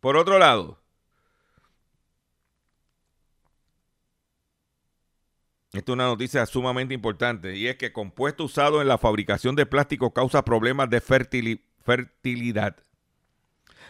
Por 0.00 0.18
otro 0.18 0.38
lado, 0.38 0.83
Esta 5.74 5.90
es 5.90 5.94
una 5.94 6.06
noticia 6.06 6.46
sumamente 6.46 6.94
importante 6.94 7.56
y 7.56 7.66
es 7.66 7.74
que 7.74 7.92
compuesto 7.92 8.44
usado 8.44 8.80
en 8.80 8.86
la 8.86 8.96
fabricación 8.96 9.56
de 9.56 9.66
plástico 9.66 10.14
causa 10.14 10.44
problemas 10.44 10.88
de 10.88 11.00
fertilidad. 11.00 12.76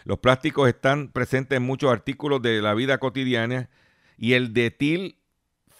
Los 0.03 0.17
plásticos 0.17 0.67
están 0.67 1.09
presentes 1.09 1.57
en 1.57 1.63
muchos 1.63 1.91
artículos 1.91 2.41
de 2.41 2.59
la 2.59 2.73
vida 2.73 2.97
cotidiana 2.97 3.69
y 4.17 4.33
el 4.33 4.51
detil 4.51 5.19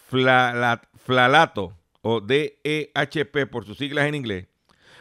flalato 0.06 1.76
o 2.02 2.20
DEHP 2.20 3.50
por 3.50 3.64
sus 3.64 3.76
siglas 3.76 4.06
en 4.06 4.14
inglés, 4.14 4.46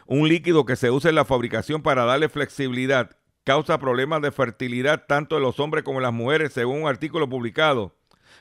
un 0.07 0.27
líquido 0.27 0.65
que 0.65 0.75
se 0.75 0.89
usa 0.89 1.09
en 1.09 1.15
la 1.15 1.25
fabricación 1.25 1.83
para 1.83 2.05
darle 2.05 2.29
flexibilidad, 2.29 3.15
causa 3.43 3.77
problemas 3.77 4.23
de 4.23 4.31
fertilidad 4.31 5.05
tanto 5.07 5.37
en 5.37 5.43
los 5.43 5.59
hombres 5.59 5.83
como 5.83 5.99
en 5.99 6.03
las 6.03 6.13
mujeres, 6.13 6.51
según 6.51 6.81
un 6.81 6.87
artículo 6.87 7.29
publicado 7.29 7.95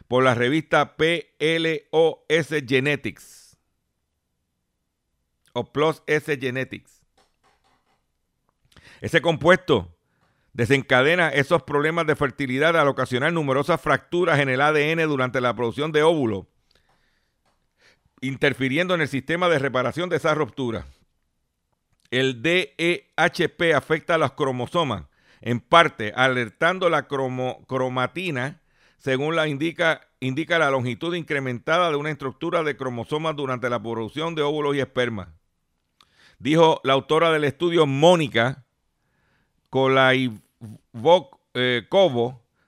por 0.09 0.25
la 0.25 0.35
revista 0.35 0.97
PLOS 0.97 2.49
Genetics 2.67 3.57
o 5.53 5.73
Plus 5.73 6.03
S 6.07 6.37
Genetics. 6.37 7.03
Ese 9.01 9.21
compuesto 9.21 9.97
desencadena 10.53 11.29
esos 11.29 11.63
problemas 11.63 12.07
de 12.07 12.17
fertilidad 12.17 12.77
al 12.77 12.89
ocasionar 12.89 13.33
numerosas 13.33 13.81
fracturas 13.81 14.41
en 14.41 14.49
el 14.49 14.61
ADN 14.61 15.09
durante 15.09 15.41
la 15.41 15.55
producción 15.55 15.93
de 15.93 16.03
óvulos 16.03 16.47
interfiriendo 18.25 18.95
en 18.95 19.03
el 19.03 19.09
sistema 19.09 19.49
de 19.49 19.59
reparación 19.59 20.09
de 20.09 20.17
esa 20.17 20.35
ruptura. 20.35 20.87
El 22.11 22.43
DEHP 22.43 23.75
afecta 23.75 24.15
a 24.15 24.19
los 24.19 24.33
cromosomas, 24.33 25.05
en 25.41 25.61
parte 25.61 26.13
alertando 26.17 26.89
la 26.89 27.07
cromatina, 27.07 28.63
según 29.05 29.37
la 29.37 29.47
indica, 29.49 30.01
indica 30.19 30.59
la 30.59 30.71
longitud 30.71 31.15
incrementada 31.15 31.91
de 31.91 31.97
una 31.97 32.11
estructura 32.11 32.63
de 32.63 32.75
cromosomas 32.75 33.37
durante 33.37 33.69
la 33.69 33.79
producción 33.79 34.35
de 34.35 34.41
óvulos 34.41 34.75
y 34.75 34.81
esperma. 34.81 35.35
Dijo 36.39 36.81
la 36.85 36.95
autora 36.95 37.31
del 37.31 37.45
estudio 37.45 37.87
Mónica 37.87 38.65
Kolaivkovo 39.69 40.41
eh, 41.53 41.87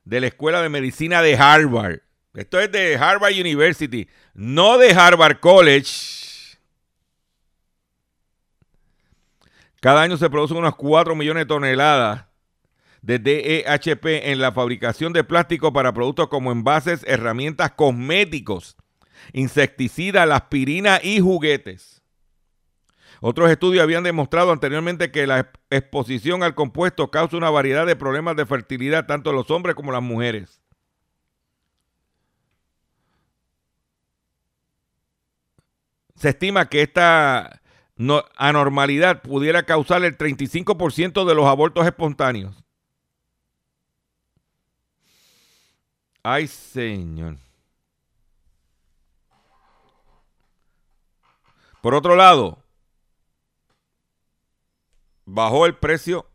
de 0.05 0.20
la 0.20 0.26
Escuela 0.26 0.61
de 0.61 0.68
Medicina 0.68 1.22
de 1.22 1.39
Harvard. 1.39 2.01
Esto 2.34 2.61
es 2.61 2.70
de 2.70 2.99
Harvard 2.99 3.32
University, 3.32 4.07
no 4.34 4.76
de 4.76 4.91
Harvard 4.91 5.41
College. 5.41 6.59
Cada 9.80 10.03
año 10.03 10.18
se 10.18 10.28
producen 10.28 10.59
unas 10.59 10.74
4 10.74 11.14
millones 11.14 11.45
de 11.45 11.47
toneladas 11.47 12.26
de 13.07 13.20
DEHP 13.20 14.32
en 14.32 14.40
la 14.40 14.50
fabricación 14.50 15.12
de 15.12 15.22
plástico 15.22 15.72
para 15.72 15.94
productos 15.94 16.26
como 16.26 16.50
envases, 16.50 17.04
herramientas, 17.07 17.70
cosméticos, 17.70 18.76
insecticidas, 19.32 20.28
aspirina 20.28 20.98
y 21.00 21.20
juguetes. 21.20 22.02
Otros 23.20 23.48
estudios 23.48 23.84
habían 23.84 24.02
demostrado 24.02 24.50
anteriormente 24.50 25.12
que 25.12 25.28
la 25.28 25.52
exposición 25.70 26.42
al 26.42 26.57
compuesto 26.57 27.12
causa 27.12 27.36
una 27.36 27.48
variedad 27.48 27.86
de 27.86 27.94
problemas 27.94 28.34
de 28.34 28.44
fertilidad 28.44 29.07
tanto 29.07 29.30
en 29.30 29.36
los 29.36 29.52
hombres 29.52 29.76
como 29.76 29.90
en 29.90 29.94
las 29.94 30.02
mujeres. 30.02 30.61
Se 36.16 36.30
estima 36.30 36.68
que 36.68 36.82
esta 36.82 37.62
anormalidad 38.36 39.22
pudiera 39.22 39.62
causar 39.62 40.04
el 40.04 40.18
35% 40.18 41.24
de 41.24 41.34
los 41.36 41.46
abortos 41.46 41.86
espontáneos. 41.86 42.66
Ay, 46.29 46.49
señor. 46.49 47.37
Por 51.81 51.95
otro 51.95 52.16
lado, 52.16 52.59
bajó 55.24 55.66
el 55.66 55.77
precio 55.77 56.29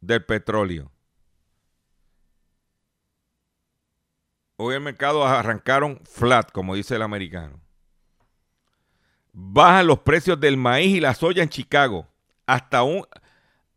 del 0.00 0.24
petróleo. 0.24 0.92
Hoy 4.58 4.76
el 4.76 4.80
mercado 4.80 5.26
arrancaron 5.26 6.00
flat, 6.04 6.52
como 6.52 6.76
dice 6.76 6.94
el 6.94 7.02
americano 7.02 7.60
bajan 9.32 9.86
los 9.86 10.00
precios 10.00 10.38
del 10.38 10.56
maíz 10.56 10.96
y 10.96 11.00
la 11.00 11.14
soya 11.14 11.42
en 11.42 11.48
Chicago 11.48 12.06
hasta 12.46 12.82
un, 12.82 13.06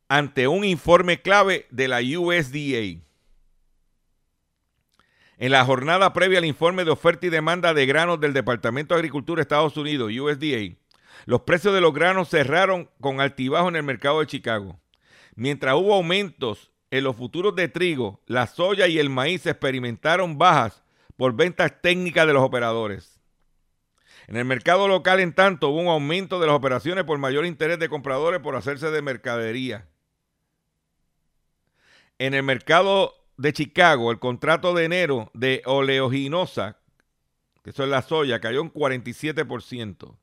ante 0.10 0.48
un 0.48 0.66
informe 0.66 1.22
clave 1.22 1.66
de 1.72 1.88
la 1.88 2.02
USDA. 2.02 3.05
En 5.38 5.52
la 5.52 5.66
jornada 5.66 6.14
previa 6.14 6.40
al 6.40 6.46
informe 6.46 6.86
de 6.86 6.92
oferta 6.92 7.26
y 7.26 7.30
demanda 7.30 7.74
de 7.74 7.86
granos 7.86 8.20
del 8.22 8.34
Departamento 8.34 8.94
de 8.94 9.00
Agricultura 9.00 9.40
de 9.40 9.44
Estados 9.44 9.76
Unidos, 9.76 10.12
USDA, 10.12 10.78
los 11.26 11.42
precios 11.42 11.74
de 11.74 11.82
los 11.82 11.94
granos 11.94 12.30
cerraron 12.30 12.90
con 13.02 13.20
altibajo 13.20 13.68
en 13.68 13.76
el 13.76 13.84
mercado 13.84 14.22
de 14.22 14.28
Chicago. 14.28 14.80
Mientras 15.36 15.76
hubo 15.76 15.94
aumentos 15.94 16.72
en 16.90 17.04
los 17.04 17.18
futuros 17.18 17.56
de 17.56 17.68
trigo, 17.68 18.22
la 18.28 18.48
soya 18.48 18.88
y 18.88 19.00
el 19.00 19.10
maíz 19.10 19.46
experimentaron 19.46 20.38
bajas 20.38 20.84
por 21.18 21.36
ventas 21.36 21.82
técnicas 21.82 22.26
de 22.28 22.34
los 22.34 22.44
operadores. 22.44 23.20
En 24.28 24.38
el 24.38 24.46
mercado 24.46 24.88
local, 24.88 25.20
en 25.20 25.34
tanto, 25.34 25.70
hubo 25.70 25.82
un 25.82 25.88
aumento 25.88 26.40
de 26.40 26.48
las 26.48 26.56
operaciones 26.56 27.04
por 27.04 27.18
mayor 27.18 27.46
interés 27.46 27.78
de 27.78 27.90
compradores 27.90 28.40
por 28.40 28.56
hacerse 28.56 28.90
de 28.90 29.02
mercadería. 29.02 29.88
En 32.18 32.34
el 32.34 32.44
mercado 32.44 33.14
de 33.38 33.54
Chicago, 33.54 34.12
el 34.12 34.20
contrato 34.20 34.74
de 34.74 34.86
enero 34.86 35.30
de 35.34 35.62
oleoginosa, 35.66 36.78
que 37.64 37.72
eso 37.72 37.84
es 37.84 37.90
la 37.90 38.02
soya, 38.02 38.40
cayó 38.40 38.62
un 38.62 38.72
47%. 38.72 40.16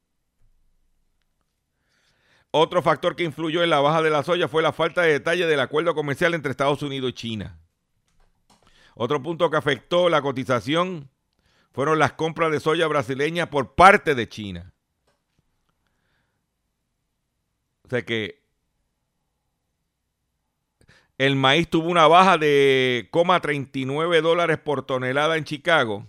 Otro 2.50 2.82
factor 2.82 3.16
que 3.16 3.24
influyó 3.24 3.62
en 3.62 3.70
la 3.70 3.80
baja 3.80 4.02
de 4.02 4.10
la 4.10 4.22
soya 4.22 4.46
fue 4.46 4.62
la 4.62 4.72
falta 4.72 5.02
de 5.02 5.12
detalle 5.12 5.46
del 5.46 5.60
acuerdo 5.60 5.94
comercial 5.94 6.34
entre 6.34 6.50
Estados 6.50 6.82
Unidos 6.82 7.10
y 7.10 7.14
China. 7.14 7.58
Otro 8.94 9.22
punto 9.22 9.50
que 9.50 9.56
afectó 9.56 10.10
la 10.10 10.20
cotización 10.20 11.08
fueron 11.72 11.98
las 11.98 12.12
compras 12.12 12.52
de 12.52 12.60
soya 12.60 12.86
brasileña 12.86 13.48
por 13.48 13.74
parte 13.74 14.14
de 14.14 14.28
China. 14.28 14.74
O 17.84 17.88
sea 17.88 18.04
que 18.04 18.41
el 21.22 21.36
maíz 21.36 21.68
tuvo 21.68 21.88
una 21.88 22.08
baja 22.08 22.36
de 22.36 23.08
39 23.40 24.22
dólares 24.22 24.58
por 24.58 24.84
tonelada 24.84 25.36
en 25.36 25.44
Chicago. 25.44 26.04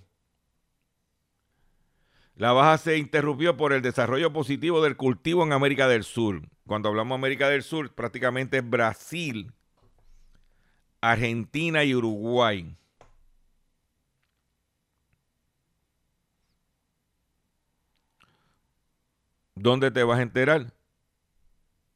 La 2.35 2.51
baja 2.51 2.79
se 2.79 2.97
interrumpió 2.97 3.55
por 3.55 3.73
el 3.73 3.83
desarrollo 3.83 4.33
positivo 4.33 4.81
del 4.81 4.97
cultivo 4.97 5.43
en 5.43 5.53
América 5.53 5.87
del 5.87 6.03
Sur. 6.03 6.41
Cuando 6.65 6.89
hablamos 6.89 7.11
de 7.11 7.19
América 7.19 7.47
del 7.47 7.61
Sur, 7.61 7.93
prácticamente 7.93 8.57
es 8.57 8.67
Brasil, 8.67 9.53
Argentina 10.99 11.83
y 11.83 11.93
Uruguay. 11.93 12.75
¿Dónde 19.53 19.91
te 19.91 20.03
vas 20.03 20.17
a 20.17 20.23
enterar? 20.23 20.73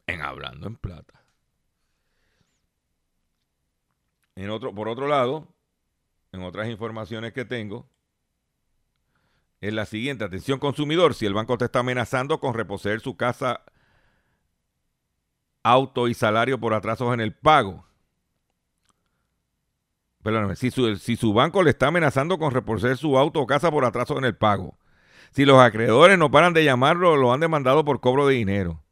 En. 0.06 0.22
Hablando 0.22 0.68
en 0.68 0.76
plata. 0.76 1.17
Por 4.76 4.88
otro 4.88 5.08
lado, 5.08 5.48
en 6.32 6.44
otras 6.44 6.68
informaciones 6.70 7.34
que 7.34 7.44
tengo, 7.44 7.90
es 9.62 9.74
la 9.74 9.86
siguiente. 9.86 10.24
Atención 10.24 10.60
consumidor, 10.60 11.16
si 11.16 11.26
el 11.26 11.34
banco 11.34 11.58
te 11.58 11.66
está 11.66 11.80
amenazando 11.80 12.40
con 12.40 12.54
reposeer 12.54 13.00
su 13.00 13.18
casa, 13.18 13.62
auto 15.64 16.08
y 16.08 16.14
salario 16.14 16.60
por 16.60 16.76
atrasos 16.76 17.12
en 17.14 17.20
el 17.20 17.34
pago. 17.34 17.86
Perdóname, 20.22 20.56
si 20.56 20.70
su, 20.70 20.96
si 20.98 21.16
su 21.16 21.34
banco 21.34 21.64
le 21.64 21.72
está 21.72 21.88
amenazando 21.88 22.38
con 22.38 22.52
reposeer 22.52 22.98
su 22.98 23.18
auto 23.18 23.42
o 23.42 23.48
casa 23.48 23.72
por 23.72 23.86
atrasos 23.86 24.18
en 24.18 24.26
el 24.26 24.36
pago. 24.36 24.78
Si 25.32 25.46
los 25.46 25.60
acreedores 25.60 26.18
no 26.20 26.30
paran 26.30 26.54
de 26.54 26.64
llamarlo, 26.64 27.18
lo 27.18 27.34
han 27.34 27.40
demandado 27.40 27.84
por 27.84 28.00
cobro 28.02 28.28
de 28.28 28.36
dinero. 28.36 28.84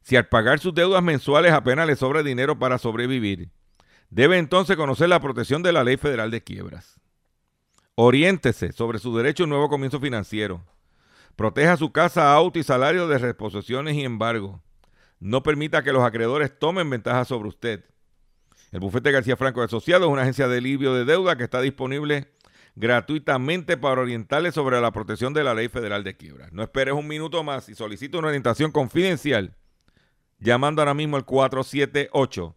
Si 0.00 0.16
al 0.16 0.26
pagar 0.26 0.58
sus 0.58 0.74
deudas 0.74 1.02
mensuales 1.02 1.52
apenas 1.52 1.86
le 1.86 1.94
sobra 1.94 2.24
dinero 2.24 2.58
para 2.58 2.78
sobrevivir. 2.78 3.50
Debe 4.12 4.36
entonces 4.36 4.76
conocer 4.76 5.08
la 5.08 5.20
protección 5.20 5.62
de 5.62 5.72
la 5.72 5.84
Ley 5.84 5.96
Federal 5.96 6.30
de 6.30 6.42
Quiebras. 6.42 7.00
Oriéntese 7.94 8.70
sobre 8.72 8.98
su 8.98 9.16
derecho 9.16 9.42
a 9.42 9.46
un 9.46 9.50
nuevo 9.50 9.70
comienzo 9.70 10.00
financiero. 10.00 10.62
Proteja 11.34 11.78
su 11.78 11.92
casa, 11.92 12.34
auto 12.34 12.58
y 12.58 12.62
salario 12.62 13.08
de 13.08 13.16
reposiciones 13.16 13.94
y 13.94 14.04
embargo. 14.04 14.62
No 15.18 15.42
permita 15.42 15.82
que 15.82 15.94
los 15.94 16.04
acreedores 16.04 16.58
tomen 16.58 16.90
ventaja 16.90 17.24
sobre 17.24 17.48
usted. 17.48 17.86
El 18.70 18.80
bufete 18.80 19.12
García 19.12 19.38
Franco 19.38 19.62
Asociados 19.62 20.06
es 20.06 20.12
una 20.12 20.22
agencia 20.22 20.46
de 20.46 20.58
alivio 20.58 20.92
de 20.92 21.06
deuda 21.06 21.36
que 21.36 21.44
está 21.44 21.62
disponible 21.62 22.34
gratuitamente 22.74 23.78
para 23.78 24.02
orientarle 24.02 24.52
sobre 24.52 24.78
la 24.82 24.92
protección 24.92 25.32
de 25.32 25.42
la 25.42 25.54
ley 25.54 25.68
federal 25.68 26.04
de 26.04 26.18
quiebra. 26.18 26.50
No 26.52 26.62
esperes 26.62 26.92
un 26.92 27.08
minuto 27.08 27.42
más 27.44 27.70
y 27.70 27.74
solicite 27.74 28.18
una 28.18 28.28
orientación 28.28 28.72
confidencial 28.72 29.56
llamando 30.38 30.82
ahora 30.82 30.92
mismo 30.92 31.16
al 31.16 31.24
478 31.24 32.56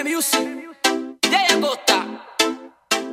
RPM 0.00 0.14
Music, 0.14 0.40
Jay 1.30 1.60
Costa, 1.60 2.06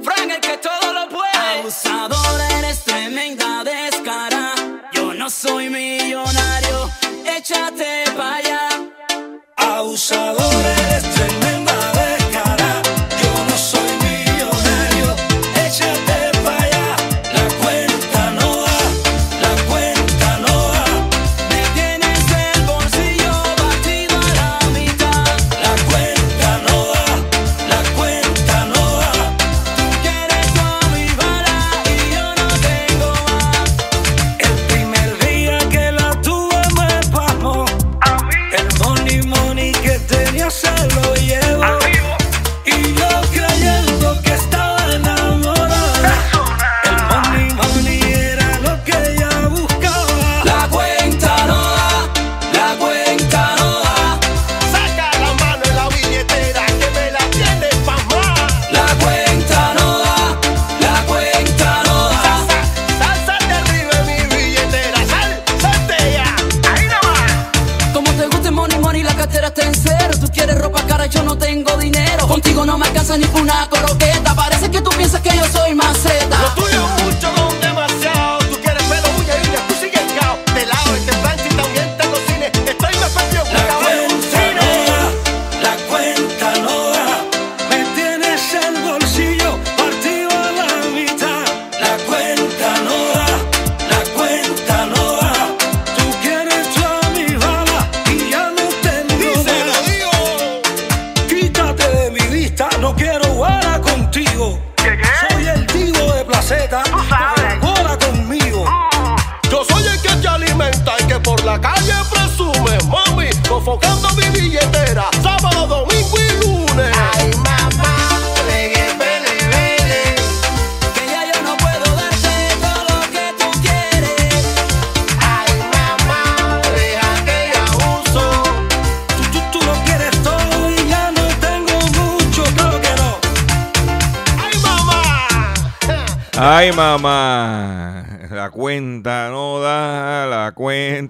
Frank 0.03 0.31
el 0.31 0.39
que 0.39 0.57
todo 0.57 0.93
lo 0.93 1.09
puede. 1.09 1.59
Abusador, 1.59 2.41
eres 2.59 2.83
tremenda 2.83 3.63
descara. 3.63 4.53
Yo 4.93 5.13
no 5.13 5.29
soy 5.29 5.69
millonario, 5.69 6.89
échate 7.25 8.05
pa' 8.15 8.35
allá. 8.35 8.69
Abusador, 9.57 10.65
eres 10.65 11.03
tremenda 11.03 11.16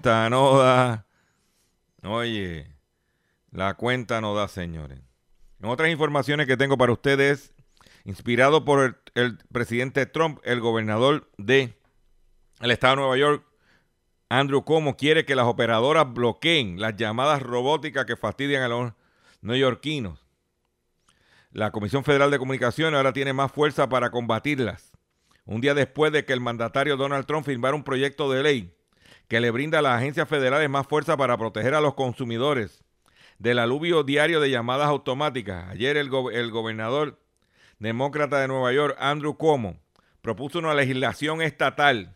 no 0.07 0.57
da. 0.57 1.05
Oye, 2.03 2.73
la 3.51 3.73
cuenta 3.73 4.21
no 4.21 4.35
da, 4.35 4.47
señores. 4.47 4.99
En 5.59 5.69
otras 5.69 5.89
informaciones 5.89 6.47
que 6.47 6.57
tengo 6.57 6.77
para 6.77 6.93
ustedes, 6.93 7.53
inspirado 8.05 8.63
por 8.63 9.01
el, 9.15 9.37
presidente 9.51 10.05
Trump, 10.05 10.39
el 10.43 10.61
gobernador 10.61 11.29
de 11.37 11.77
el 12.59 12.71
estado 12.71 12.95
de 12.95 13.01
Nueva 13.01 13.17
York, 13.17 13.45
Andrew 14.29 14.63
Cuomo, 14.63 14.97
quiere 14.97 15.25
que 15.25 15.35
las 15.35 15.45
operadoras 15.45 16.11
bloqueen 16.11 16.79
las 16.79 16.95
llamadas 16.95 17.41
robóticas 17.41 18.05
que 18.05 18.15
fastidian 18.15 18.63
a 18.63 18.67
los 18.67 18.93
neoyorquinos. 19.41 20.19
La 21.51 21.71
Comisión 21.71 22.03
Federal 22.03 22.31
de 22.31 22.39
Comunicaciones 22.39 22.97
ahora 22.97 23.13
tiene 23.13 23.33
más 23.33 23.51
fuerza 23.51 23.89
para 23.89 24.11
combatirlas. 24.11 24.91
Un 25.45 25.61
día 25.61 25.73
después 25.73 26.11
de 26.11 26.25
que 26.25 26.33
el 26.33 26.41
mandatario 26.41 26.97
Donald 26.97 27.25
Trump 27.25 27.45
firmara 27.45 27.75
un 27.75 27.83
proyecto 27.83 28.31
de 28.31 28.43
ley 28.43 28.76
que 29.27 29.39
le 29.41 29.51
brinda 29.51 29.79
a 29.79 29.81
las 29.81 29.97
agencias 29.97 30.29
federales 30.29 30.69
más 30.69 30.87
fuerza 30.87 31.17
para 31.17 31.37
proteger 31.37 31.73
a 31.73 31.81
los 31.81 31.95
consumidores 31.95 32.83
del 33.39 33.59
aluvio 33.59 34.03
diario 34.03 34.39
de 34.39 34.49
llamadas 34.49 34.87
automáticas. 34.87 35.69
Ayer 35.69 35.97
el, 35.97 36.09
go- 36.09 36.31
el 36.31 36.49
gobernador 36.49 37.19
demócrata 37.79 38.39
de 38.39 38.47
Nueva 38.47 38.71
York, 38.73 38.95
Andrew 38.99 39.37
Cuomo, 39.37 39.79
propuso 40.21 40.59
una 40.59 40.73
legislación 40.73 41.41
estatal 41.41 42.15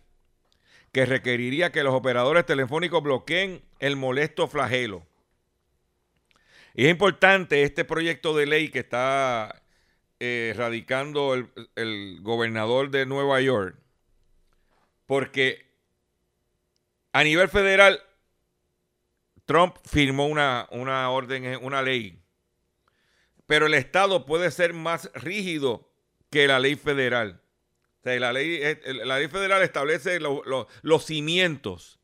que 0.92 1.06
requeriría 1.06 1.72
que 1.72 1.84
los 1.84 1.94
operadores 1.94 2.46
telefónicos 2.46 3.04
bloqueen 3.04 3.62
el 3.80 3.96
molesto 3.96 4.48
flagelo. 4.48 5.06
Y 6.74 6.86
es 6.86 6.92
importante 6.92 7.64
este 7.64 7.86
proyecto 7.86 8.36
de 8.36 8.46
ley 8.46 8.70
que 8.70 8.80
está 8.80 9.62
eh, 10.20 10.54
radicando 10.56 11.34
el, 11.34 11.50
el 11.76 12.20
gobernador 12.22 12.90
de 12.90 13.06
Nueva 13.06 13.40
York, 13.42 13.78
porque 15.06 15.71
a 17.14 17.24
nivel 17.24 17.50
federal, 17.50 18.02
Trump 19.46 19.76
firmó 19.86 20.28
una, 20.28 20.68
una 20.72 21.10
orden, 21.10 21.60
una 21.64 21.82
ley, 21.82 22.22
pero 23.46 23.66
el 23.66 23.74
Estado 23.74 24.26
puede 24.26 24.50
ser 24.52 24.74
más 24.74 25.12
rígido 25.14 25.90
que 26.30 26.48
la 26.48 26.60
ley 26.60 26.76
federal. 26.76 27.42
O 28.00 28.04
sea, 28.04 28.20
la, 28.20 28.32
ley, 28.34 28.60
eh, 28.62 28.80
la 29.06 29.20
ley 29.20 29.28
federal 29.28 29.62
establece 29.62 30.20
lo- 30.20 30.42
lo- 30.46 30.68
los 30.82 31.06
cimientos, 31.06 32.00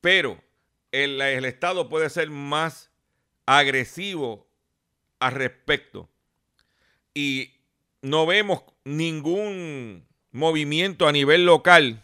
pero 0.00 0.42
el, 0.90 1.20
el 1.20 1.44
Estado 1.44 1.88
puede 1.88 2.10
ser 2.10 2.30
más 2.30 2.90
agresivo 3.46 4.48
al 5.20 5.32
respecto. 5.32 6.08
Y 7.14 7.52
no 8.00 8.26
vemos 8.26 8.62
ningún 8.84 10.06
movimiento 10.30 11.06
a 11.06 11.12
nivel 11.12 11.44
local 11.44 12.02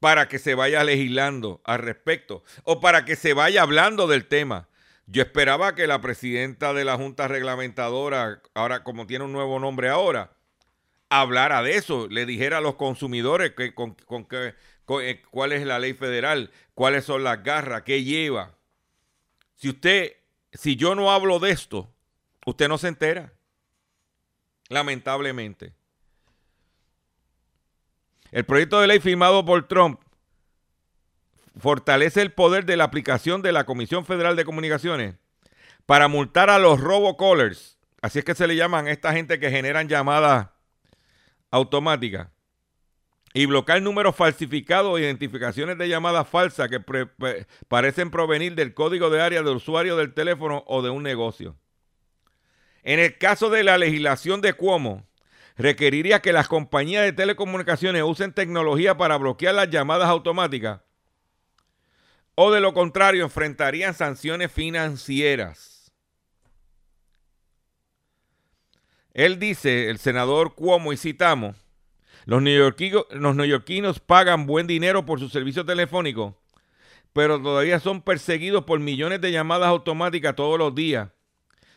para 0.00 0.28
que 0.28 0.38
se 0.38 0.54
vaya 0.54 0.84
legislando 0.84 1.60
al 1.64 1.78
respecto 1.78 2.44
o 2.64 2.80
para 2.80 3.04
que 3.04 3.16
se 3.16 3.32
vaya 3.32 3.62
hablando 3.62 4.06
del 4.06 4.26
tema. 4.26 4.68
Yo 5.06 5.22
esperaba 5.22 5.74
que 5.74 5.86
la 5.86 6.00
presidenta 6.00 6.72
de 6.72 6.84
la 6.84 6.96
Junta 6.96 7.28
Reglamentadora, 7.28 8.42
ahora 8.54 8.82
como 8.82 9.06
tiene 9.06 9.24
un 9.24 9.32
nuevo 9.32 9.58
nombre 9.60 9.88
ahora, 9.88 10.32
hablara 11.08 11.62
de 11.62 11.76
eso, 11.76 12.08
le 12.08 12.26
dijera 12.26 12.58
a 12.58 12.60
los 12.60 12.74
consumidores 12.74 13.52
que, 13.52 13.74
con, 13.74 13.96
eh, 14.32 15.22
cuál 15.30 15.52
es 15.52 15.64
la 15.64 15.78
ley 15.78 15.94
federal, 15.94 16.50
cuáles 16.74 17.04
son 17.04 17.22
las 17.22 17.42
garras, 17.44 17.82
qué 17.82 18.02
lleva. 18.02 18.56
Si 19.54 19.68
usted, 19.68 20.16
si 20.52 20.76
yo 20.76 20.94
no 20.94 21.12
hablo 21.12 21.38
de 21.38 21.50
esto, 21.50 21.92
usted 22.44 22.68
no 22.68 22.76
se 22.76 22.88
entera. 22.88 23.32
Lamentablemente. 24.68 25.72
El 28.36 28.44
proyecto 28.44 28.82
de 28.82 28.86
ley 28.86 29.00
firmado 29.00 29.46
por 29.46 29.66
Trump 29.66 29.98
fortalece 31.58 32.20
el 32.20 32.32
poder 32.32 32.66
de 32.66 32.76
la 32.76 32.84
aplicación 32.84 33.40
de 33.40 33.50
la 33.50 33.64
Comisión 33.64 34.04
Federal 34.04 34.36
de 34.36 34.44
Comunicaciones 34.44 35.14
para 35.86 36.06
multar 36.08 36.50
a 36.50 36.58
los 36.58 36.78
robocallers. 36.78 37.78
Así 38.02 38.18
es 38.18 38.26
que 38.26 38.34
se 38.34 38.46
le 38.46 38.54
llaman 38.54 38.88
a 38.88 38.90
esta 38.90 39.14
gente 39.14 39.40
que 39.40 39.50
generan 39.50 39.88
llamadas 39.88 40.50
automáticas 41.50 42.28
y 43.32 43.46
bloquear 43.46 43.80
números 43.80 44.14
falsificados 44.14 44.92
o 44.92 44.98
identificaciones 44.98 45.78
de 45.78 45.88
llamadas 45.88 46.28
falsas 46.28 46.68
que 46.68 47.08
parecen 47.68 48.10
provenir 48.10 48.54
del 48.54 48.74
código 48.74 49.08
de 49.08 49.22
área 49.22 49.42
del 49.42 49.56
usuario 49.56 49.96
del 49.96 50.12
teléfono 50.12 50.62
o 50.66 50.82
de 50.82 50.90
un 50.90 51.02
negocio. 51.02 51.56
En 52.82 53.00
el 53.00 53.16
caso 53.16 53.48
de 53.48 53.64
la 53.64 53.78
legislación 53.78 54.42
de 54.42 54.52
Cuomo, 54.52 55.06
requeriría 55.56 56.20
que 56.20 56.32
las 56.32 56.48
compañías 56.48 57.04
de 57.04 57.12
telecomunicaciones 57.12 58.02
usen 58.02 58.32
tecnología 58.32 58.96
para 58.96 59.16
bloquear 59.16 59.54
las 59.54 59.70
llamadas 59.70 60.08
automáticas 60.08 60.80
o 62.36 62.52
de 62.52 62.60
lo 62.60 62.72
contrario 62.74 63.24
enfrentarían 63.24 63.94
sanciones 63.94 64.52
financieras. 64.52 65.90
Él 69.14 69.38
dice, 69.38 69.88
el 69.88 69.98
senador 69.98 70.54
Cuomo, 70.54 70.92
y 70.92 70.98
citamos, 70.98 71.56
los 72.26 72.42
neoyorquinos, 72.42 73.06
los 73.10 73.34
neoyorquinos 73.34 73.98
pagan 73.98 74.46
buen 74.46 74.66
dinero 74.66 75.06
por 75.06 75.18
su 75.18 75.30
servicio 75.30 75.64
telefónico, 75.64 76.36
pero 77.14 77.40
todavía 77.40 77.80
son 77.80 78.02
perseguidos 78.02 78.64
por 78.64 78.78
millones 78.78 79.22
de 79.22 79.32
llamadas 79.32 79.68
automáticas 79.68 80.36
todos 80.36 80.58
los 80.58 80.74
días, 80.74 81.08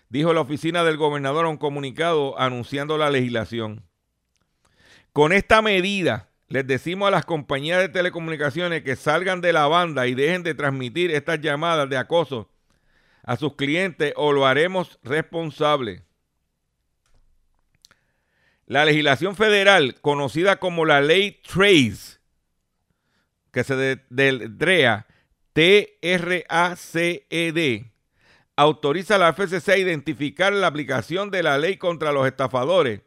dijo 0.10 0.34
la 0.34 0.42
oficina 0.42 0.84
del 0.84 0.98
gobernador 0.98 1.46
en 1.46 1.52
un 1.52 1.58
comunicado 1.58 2.38
anunciando 2.40 2.98
la 2.98 3.10
legislación. 3.10 3.84
Con 5.14 5.32
esta 5.34 5.62
medida, 5.62 6.30
les 6.48 6.66
decimos 6.66 7.08
a 7.08 7.12
las 7.12 7.26
compañías 7.26 7.80
de 7.80 7.90
telecomunicaciones 7.90 8.84
que 8.84 8.96
salgan 8.96 9.42
de 9.42 9.54
la 9.54 9.68
banda 9.68 10.08
y 10.08 10.16
dejen 10.16 10.44
de 10.44 10.56
transmitir 10.56 11.12
estas 11.12 11.40
llamadas 11.42 11.90
de 11.90 11.98
acoso 11.98 12.50
a 13.24 13.36
sus 13.38 13.56
clientes 13.56 14.14
o 14.16 14.32
lo 14.34 14.46
haremos 14.48 15.00
responsable. 15.04 16.04
La 18.66 18.86
legislación 18.86 19.36
federal, 19.36 19.96
conocida 20.02 20.58
como 20.60 20.86
la 20.86 21.02
ley 21.02 21.40
Trace, 21.44 22.20
que 23.52 23.64
se 23.64 23.76
de- 23.76 24.04
deletrea 24.10 25.08
T-R-A-C-E-D, 26.52 27.92
autoriza 28.62 29.16
a 29.16 29.18
la 29.20 29.34
FCC 29.34 29.70
a 29.70 29.78
identificar 29.78 30.52
la 30.52 30.68
aplicación 30.68 31.32
de 31.32 31.44
la 31.44 31.58
ley 31.58 31.78
contra 31.78 32.12
los 32.12 32.28
estafadores 32.28 33.02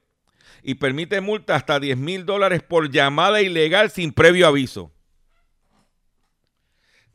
y 0.62 0.76
permite 0.76 1.20
multa 1.20 1.56
hasta 1.56 1.78
10 1.78 1.98
mil 1.98 2.24
dólares 2.24 2.62
por 2.62 2.90
llamada 2.90 3.42
ilegal 3.42 3.90
sin 3.90 4.12
previo 4.12 4.46
aviso. 4.46 4.92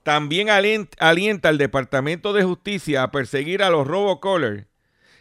También 0.03 0.49
alien- 0.49 0.89
alienta 0.99 1.49
al 1.49 1.57
Departamento 1.57 2.31
de 2.31 2.43
Justicia 2.43 3.03
a 3.03 3.11
perseguir 3.11 3.63
a 3.63 3.69
los 3.69 3.87
robocallers 3.87 4.67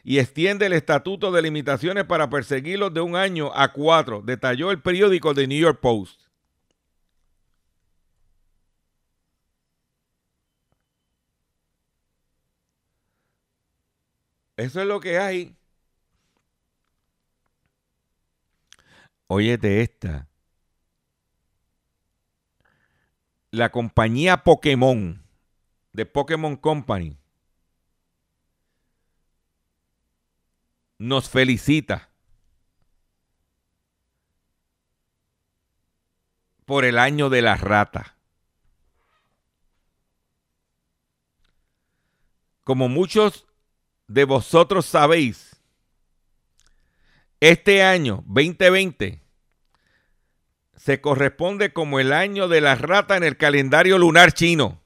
y 0.05 0.19
extiende 0.19 0.67
el 0.67 0.75
estatuto 0.75 1.33
de 1.33 1.43
limitaciones 1.43 2.05
para 2.05 2.29
perseguirlos 2.31 2.93
de 2.95 3.01
un 3.01 3.17
año 3.17 3.51
a 3.55 3.73
cuatro, 3.73 4.23
detalló 4.25 4.71
el 4.71 4.81
periódico 4.81 5.35
The 5.35 5.47
New 5.49 5.59
York 5.59 5.81
Post. 5.81 6.26
Eso 14.57 14.81
es 14.81 14.87
lo 14.87 15.01
que 15.01 15.19
hay. 15.19 15.55
Óyete 19.27 19.83
esta. 19.83 20.29
La 23.51 23.71
compañía 23.71 24.45
Pokémon, 24.45 25.23
de 25.93 26.07
Pokémon 26.07 26.57
Company, 26.57 27.19
nos 30.99 31.29
felicita 31.29 32.11
por 36.65 36.85
el 36.85 36.99
año 36.99 37.29
de 37.29 37.43
la 37.43 37.57
rata. 37.57 38.17
Como 42.65 42.89
muchos 42.89 43.47
de 44.09 44.25
vosotros 44.25 44.87
sabéis, 44.87 45.57
este 47.41 47.83
año 47.83 48.23
2020 48.27 49.21
se 50.77 51.01
corresponde 51.01 51.73
como 51.73 52.01
el 52.01 52.13
año 52.13 52.49
de 52.49 52.61
la 52.61 52.75
rata 52.77 53.17
en 53.17 53.25
el 53.25 53.37
calendario 53.37 53.99
lunar 53.99 54.33
chino. 54.33 54.81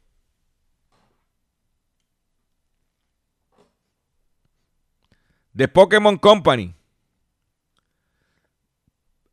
The 5.55 5.69
Pokémon 5.69 6.17
Company 6.17 6.75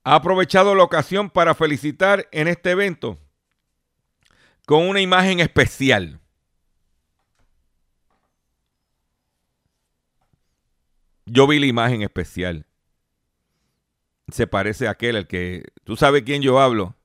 ha 0.04 0.16
aprovechado 0.16 0.76
la 0.76 0.84
ocasión 0.84 1.30
para 1.30 1.56
felicitar 1.56 2.28
en 2.32 2.48
este 2.48 2.72
evento 2.72 3.18
con 4.66 4.88
una 4.88 5.00
imagen 5.00 5.40
especial. 5.40 6.20
Yo 11.30 11.46
vi 11.46 11.60
la 11.60 11.66
imagen 11.66 12.02
especial. 12.02 12.66
Se 14.30 14.48
parece 14.48 14.88
a 14.88 14.92
aquel, 14.92 15.16
el 15.18 15.28
que... 15.28 15.66
¿Tú 15.84 15.96
sabes 15.98 16.24
quién 16.24 16.42
yo 16.42 16.60
hablo? 16.60 16.96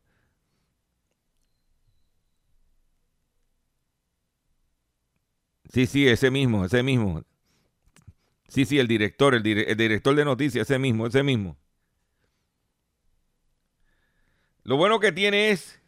Sí, 5.72 5.86
sí, 5.86 6.06
ese 6.08 6.30
mismo, 6.30 6.64
ese 6.64 6.82
mismo. 6.82 7.22
Sí, 8.48 8.64
sí, 8.64 8.78
el 8.78 8.86
director, 8.86 9.34
el, 9.34 9.46
el 9.46 9.76
director 9.76 10.14
de 10.14 10.24
noticias, 10.24 10.68
ese 10.70 10.78
mismo, 10.78 11.06
ese 11.06 11.22
mismo. 11.22 11.56
Lo 14.62 14.76
bueno 14.76 15.00
que 15.00 15.10
tiene 15.10 15.50
es, 15.50 15.80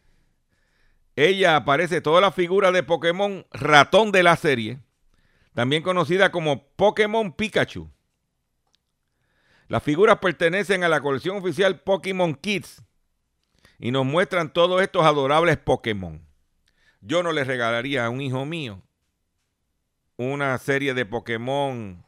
ella 1.15 1.55
aparece 1.55 2.01
toda 2.01 2.19
la 2.19 2.31
figura 2.31 2.71
de 2.73 2.83
Pokémon 2.83 3.45
ratón 3.51 4.11
de 4.11 4.23
la 4.23 4.35
serie, 4.35 4.79
también 5.53 5.83
conocida 5.83 6.31
como 6.31 6.67
Pokémon 6.75 7.31
Pikachu. 7.31 7.94
Las 9.67 9.83
figuras 9.83 10.19
pertenecen 10.19 10.83
a 10.83 10.89
la 10.89 11.01
colección 11.01 11.37
oficial 11.37 11.79
Pokémon 11.79 12.35
Kids 12.35 12.83
y 13.79 13.91
nos 13.91 14.05
muestran 14.05 14.53
todos 14.53 14.81
estos 14.81 15.03
adorables 15.03 15.57
Pokémon. 15.57 16.25
Yo 17.01 17.23
no 17.23 17.31
les 17.31 17.47
regalaría 17.47 18.05
a 18.05 18.09
un 18.09 18.21
hijo 18.21 18.45
mío 18.45 18.81
una 20.17 20.57
serie 20.57 20.93
de 20.93 21.05
Pokémon 21.05 22.05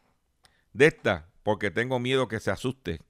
de 0.74 0.86
esta 0.88 1.30
porque 1.44 1.72
tengo 1.72 2.00
miedo 2.00 2.28
que 2.28 2.40
se 2.40 2.52
asuste 2.52 3.02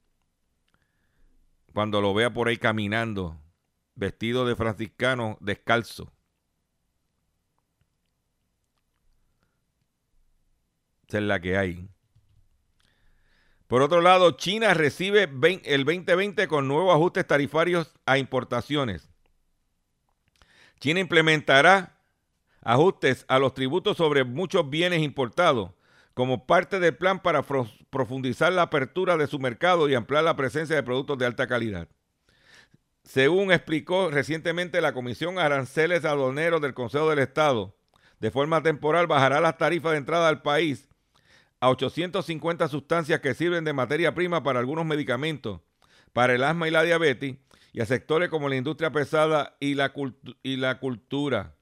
cuando 1.73 2.01
lo 2.01 2.13
vea 2.13 2.33
por 2.33 2.47
ahí 2.47 2.57
caminando, 2.57 3.39
vestido 3.93 4.47
de 4.47 4.55
franciscano, 4.55 5.37
descalzo. 5.41 6.11
Esa 11.07 11.19
es 11.19 11.23
la 11.23 11.39
que 11.39 11.55
hay. 11.55 11.87
Por 13.67 13.81
otro 13.81 14.01
lado, 14.01 14.31
China 14.31 14.73
recibe 14.73 15.29
el 15.65 15.83
2020 15.83 16.47
con 16.47 16.67
nuevos 16.67 16.95
ajustes 16.95 17.27
tarifarios 17.27 17.93
a 18.05 18.17
importaciones. 18.17 19.09
China 20.79 21.01
implementará 21.01 21.99
ajustes 22.61 23.25
a 23.27 23.39
los 23.39 23.53
tributos 23.53 23.97
sobre 23.97 24.23
muchos 24.23 24.69
bienes 24.69 25.01
importados 25.01 25.71
como 26.13 26.47
parte 26.47 26.79
del 26.79 26.95
plan 26.95 27.21
para 27.21 27.43
profundizar 27.43 28.51
la 28.51 28.63
apertura 28.63 29.17
de 29.17 29.27
su 29.27 29.37
mercado 29.37 29.87
y 29.87 29.95
ampliar 29.95 30.23
la 30.23 30.35
presencia 30.35 30.75
de 30.75 30.83
productos 30.83 31.17
de 31.17 31.25
alta 31.25 31.45
calidad. 31.45 31.87
Según 33.03 33.51
explicó 33.51 34.09
recientemente 34.09 34.81
la 34.81 34.93
Comisión 34.93 35.39
Aranceles 35.39 36.05
Aduaneros 36.05 36.61
del 36.61 36.73
Consejo 36.73 37.09
del 37.09 37.19
Estado, 37.19 37.77
de 38.19 38.31
forma 38.31 38.63
temporal 38.63 39.07
bajará 39.07 39.39
las 39.39 39.57
tarifas 39.57 39.91
de 39.91 39.99
entrada 39.99 40.27
al 40.27 40.41
país 40.41 40.89
a 41.59 41.69
850 41.69 42.67
sustancias 42.67 43.19
que 43.19 43.33
sirven 43.33 43.63
de 43.63 43.73
materia 43.73 44.13
prima 44.13 44.43
para 44.43 44.59
algunos 44.59 44.85
medicamentos, 44.85 45.61
para 46.13 46.33
el 46.35 46.43
asma 46.43 46.67
y 46.67 46.71
la 46.71 46.83
diabetes, 46.83 47.35
y 47.73 47.81
a 47.81 47.85
sectores 47.85 48.29
como 48.29 48.49
la 48.49 48.55
industria 48.55 48.91
pesada 48.91 49.55
y 49.59 49.75
la, 49.75 49.93
y 50.43 50.57
la 50.57 50.79
cultura. 50.79 51.55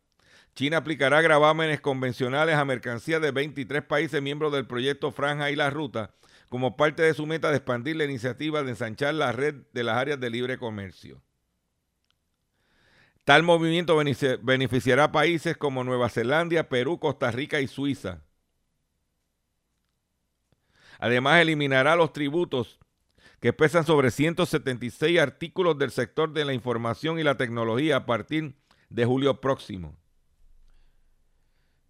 China 0.53 0.77
aplicará 0.77 1.21
gravámenes 1.21 1.81
convencionales 1.81 2.55
a 2.55 2.63
mercancías 2.63 3.21
de 3.21 3.31
23 3.31 3.83
países 3.83 4.21
miembros 4.21 4.53
del 4.53 4.65
proyecto 4.65 5.11
Franja 5.11 5.51
y 5.51 5.55
la 5.55 5.69
Ruta, 5.69 6.15
como 6.47 6.77
parte 6.77 7.03
de 7.03 7.13
su 7.13 7.25
meta 7.25 7.49
de 7.49 7.57
expandir 7.57 7.97
la 7.97 8.05
iniciativa 8.05 8.63
de 8.63 8.69
ensanchar 8.69 9.13
la 9.13 9.33
red 9.33 9.55
de 9.73 9.83
las 9.83 9.97
áreas 9.97 10.19
de 10.19 10.29
libre 10.29 10.57
comercio. 10.57 11.21
Tal 13.25 13.43
movimiento 13.43 13.97
beneficiará 14.43 15.05
a 15.05 15.11
países 15.11 15.57
como 15.57 15.83
Nueva 15.83 16.09
Zelanda, 16.09 16.69
Perú, 16.69 16.99
Costa 16.99 17.31
Rica 17.31 17.59
y 17.59 17.67
Suiza. 17.67 18.21
Además, 21.05 21.39
eliminará 21.39 21.95
los 21.95 22.13
tributos 22.13 22.79
que 23.39 23.53
pesan 23.53 23.85
sobre 23.85 24.09
176 24.09 25.19
artículos 25.19 25.77
del 25.77 25.91
sector 25.91 26.33
de 26.33 26.45
la 26.45 26.53
información 26.55 27.19
y 27.19 27.23
la 27.23 27.37
tecnología 27.37 27.97
a 27.97 28.05
partir 28.07 28.55
de 28.89 29.05
julio 29.05 29.39
próximo. 29.39 29.95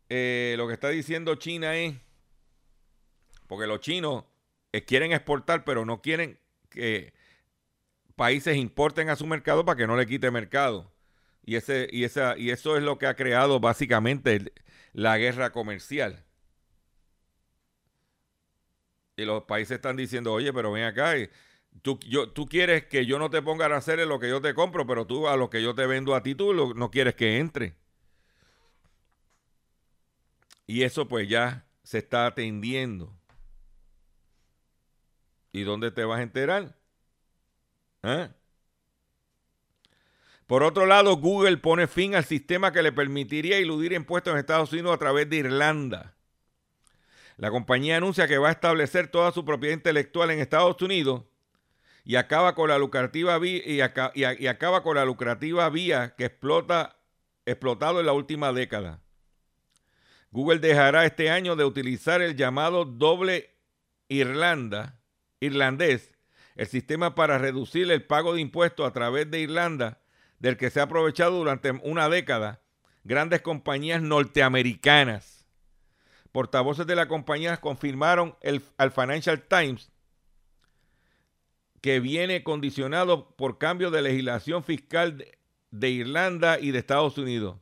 Eh, 0.09 0.55
lo 0.57 0.67
que 0.67 0.73
está 0.73 0.89
diciendo 0.89 1.35
China 1.35 1.77
es, 1.77 1.95
porque 3.47 3.67
los 3.67 3.79
chinos 3.79 4.25
eh, 4.73 4.83
quieren 4.83 5.13
exportar, 5.13 5.63
pero 5.63 5.85
no 5.85 6.01
quieren 6.01 6.37
que 6.69 7.13
países 8.17 8.57
importen 8.57 9.07
a 9.07 9.15
su 9.15 9.25
mercado 9.25 9.63
para 9.63 9.77
que 9.77 9.87
no 9.87 9.95
le 9.95 10.05
quite 10.07 10.29
mercado. 10.29 10.91
Y, 11.45 11.55
ese, 11.55 11.87
y, 11.89 12.03
esa, 12.03 12.37
y 12.37 12.49
eso 12.49 12.75
es 12.75 12.83
lo 12.83 12.97
que 12.97 13.07
ha 13.07 13.15
creado 13.15 13.61
básicamente 13.61 14.51
la 14.91 15.17
guerra 15.17 15.53
comercial. 15.53 16.24
Y 19.17 19.25
los 19.25 19.43
países 19.43 19.75
están 19.75 19.95
diciendo, 19.95 20.33
oye, 20.33 20.51
pero 20.51 20.71
ven 20.71 20.83
acá, 20.83 21.13
tú, 21.81 21.99
yo, 22.07 22.29
tú 22.29 22.45
quieres 22.45 22.85
que 22.85 23.05
yo 23.05 23.19
no 23.19 23.29
te 23.29 23.41
ponga 23.41 23.65
a 23.67 23.77
hacer 23.77 23.99
lo 24.07 24.19
que 24.19 24.29
yo 24.29 24.41
te 24.41 24.53
compro, 24.53 24.85
pero 24.85 25.07
tú 25.07 25.27
a 25.27 25.37
lo 25.37 25.49
que 25.49 25.61
yo 25.61 25.73
te 25.73 25.85
vendo 25.85 26.15
a 26.15 26.23
ti, 26.23 26.35
tú 26.35 26.73
no 26.73 26.91
quieres 26.91 27.15
que 27.15 27.37
entre. 27.37 27.75
Y 30.67 30.83
eso 30.83 31.07
pues 31.07 31.29
ya 31.29 31.65
se 31.83 31.99
está 31.99 32.25
atendiendo. 32.25 33.13
¿Y 35.51 35.63
dónde 35.63 35.91
te 35.91 36.03
vas 36.03 36.19
a 36.19 36.23
enterar? 36.23 36.75
¿Eh? 38.03 38.29
Por 40.47 40.63
otro 40.63 40.85
lado, 40.85 41.15
Google 41.15 41.57
pone 41.57 41.87
fin 41.87 42.13
al 42.15 42.25
sistema 42.25 42.71
que 42.71 42.83
le 42.83 42.91
permitiría 42.91 43.59
iludir 43.59 43.93
impuestos 43.93 44.33
en 44.33 44.39
Estados 44.39 44.73
Unidos 44.73 44.93
a 44.93 44.97
través 44.97 45.29
de 45.29 45.37
Irlanda. 45.37 46.14
La 47.37 47.51
compañía 47.51 47.97
anuncia 47.97 48.27
que 48.27 48.37
va 48.37 48.49
a 48.49 48.53
establecer 48.53 49.07
toda 49.07 49.31
su 49.31 49.43
propiedad 49.43 49.75
intelectual 49.75 50.31
en 50.31 50.39
Estados 50.39 50.81
Unidos 50.81 51.23
y 52.05 52.15
acaba 52.15 52.55
con 52.55 52.69
la 52.69 52.77
lucrativa 52.77 53.37
vía, 53.39 53.61
y, 53.65 54.47
acaba 54.47 54.83
con 54.83 54.95
la 54.95 55.05
lucrativa 55.05 55.69
vía 55.69 56.15
que 56.15 56.25
explota 56.25 56.97
explotado 57.45 57.99
en 57.99 58.05
la 58.05 58.13
última 58.13 58.53
década. 58.53 59.01
Google 60.31 60.59
dejará 60.59 61.05
este 61.05 61.29
año 61.29 61.55
de 61.55 61.65
utilizar 61.65 62.21
el 62.21 62.35
llamado 62.35 62.85
doble 62.85 63.55
Irlanda, 64.07 64.99
irlandés, 65.39 66.11
el 66.55 66.67
sistema 66.67 67.15
para 67.15 67.37
reducir 67.37 67.91
el 67.91 68.03
pago 68.03 68.33
de 68.33 68.41
impuestos 68.41 68.87
a 68.87 68.93
través 68.93 69.29
de 69.29 69.39
Irlanda, 69.39 70.01
del 70.39 70.57
que 70.57 70.69
se 70.69 70.79
ha 70.79 70.83
aprovechado 70.83 71.37
durante 71.37 71.71
una 71.71 72.07
década 72.07 72.61
grandes 73.03 73.41
compañías 73.41 74.01
norteamericanas 74.01 75.34
portavoces 76.35 76.85
de 76.85 76.97
la 76.97 77.07
compañía 77.07 77.55
confirmaron 77.61 78.35
al 78.75 78.91
Financial 78.91 79.41
Times 79.41 79.89
que 81.79 82.01
viene 82.01 82.43
condicionado 82.43 83.33
por 83.37 83.57
cambio 83.57 83.89
de 83.89 84.01
legislación 84.01 84.61
fiscal 84.61 85.17
de, 85.17 85.39
de 85.71 85.89
Irlanda 85.91 86.59
y 86.59 86.71
de 86.71 86.79
Estados 86.79 87.17
Unidos. 87.17 87.55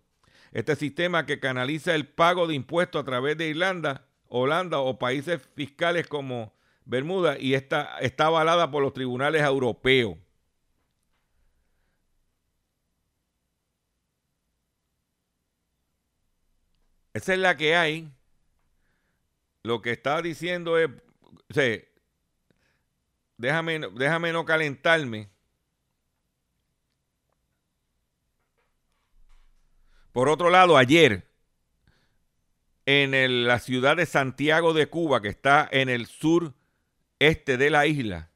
Este 0.53 0.75
sistema 0.75 1.27
que 1.27 1.39
canaliza 1.39 1.93
el 1.93 2.07
pago 2.07 2.47
de 2.47 2.55
impuestos 2.55 2.99
a 2.99 3.05
través 3.05 3.37
de 3.37 3.47
Irlanda, 3.47 4.07
Holanda 4.27 4.79
o 4.79 4.97
países 4.97 5.39
fiscales 5.53 6.07
como 6.07 6.55
Bermuda 6.83 7.37
y 7.39 7.53
está, 7.53 7.99
está 7.99 8.25
avalada 8.25 8.71
por 8.71 8.81
los 8.81 8.93
tribunales 8.93 9.43
europeos. 9.43 10.17
Esa 17.13 17.33
es 17.33 17.39
la 17.39 17.55
que 17.55 17.75
hay 17.75 18.11
lo 19.63 19.81
que 19.81 19.91
está 19.91 20.21
diciendo 20.21 20.77
es, 20.77 20.89
déjame, 23.37 23.79
déjame 23.95 24.33
no 24.33 24.43
calentarme. 24.43 25.29
Por 30.11 30.29
otro 30.29 30.49
lado, 30.49 30.77
ayer, 30.77 31.27
en 32.85 33.47
la 33.47 33.59
ciudad 33.59 33.95
de 33.95 34.05
Santiago 34.05 34.73
de 34.73 34.87
Cuba, 34.87 35.21
que 35.21 35.29
está 35.29 35.67
en 35.71 35.87
el 35.87 36.05
sur 36.07 36.53
este 37.19 37.57
de 37.57 37.69
la 37.69 37.87
isla, 37.87 38.29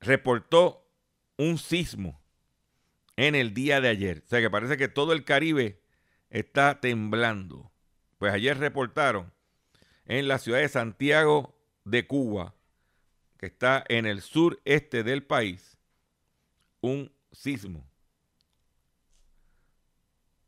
reportó 0.00 0.88
un 1.36 1.56
sismo 1.56 2.20
en 3.16 3.36
el 3.36 3.54
día 3.54 3.80
de 3.80 3.88
ayer. 3.88 4.22
O 4.26 4.28
sea 4.28 4.40
que 4.40 4.50
parece 4.50 4.76
que 4.76 4.88
todo 4.88 5.12
el 5.12 5.24
Caribe 5.24 5.80
está 6.30 6.80
temblando. 6.80 7.69
Pues 8.20 8.34
ayer 8.34 8.58
reportaron 8.58 9.32
en 10.04 10.28
la 10.28 10.38
ciudad 10.38 10.58
de 10.58 10.68
Santiago 10.68 11.58
de 11.86 12.06
Cuba, 12.06 12.54
que 13.38 13.46
está 13.46 13.82
en 13.88 14.04
el 14.04 14.20
sureste 14.20 15.02
del 15.02 15.22
país, 15.22 15.78
un 16.82 17.10
sismo 17.32 17.82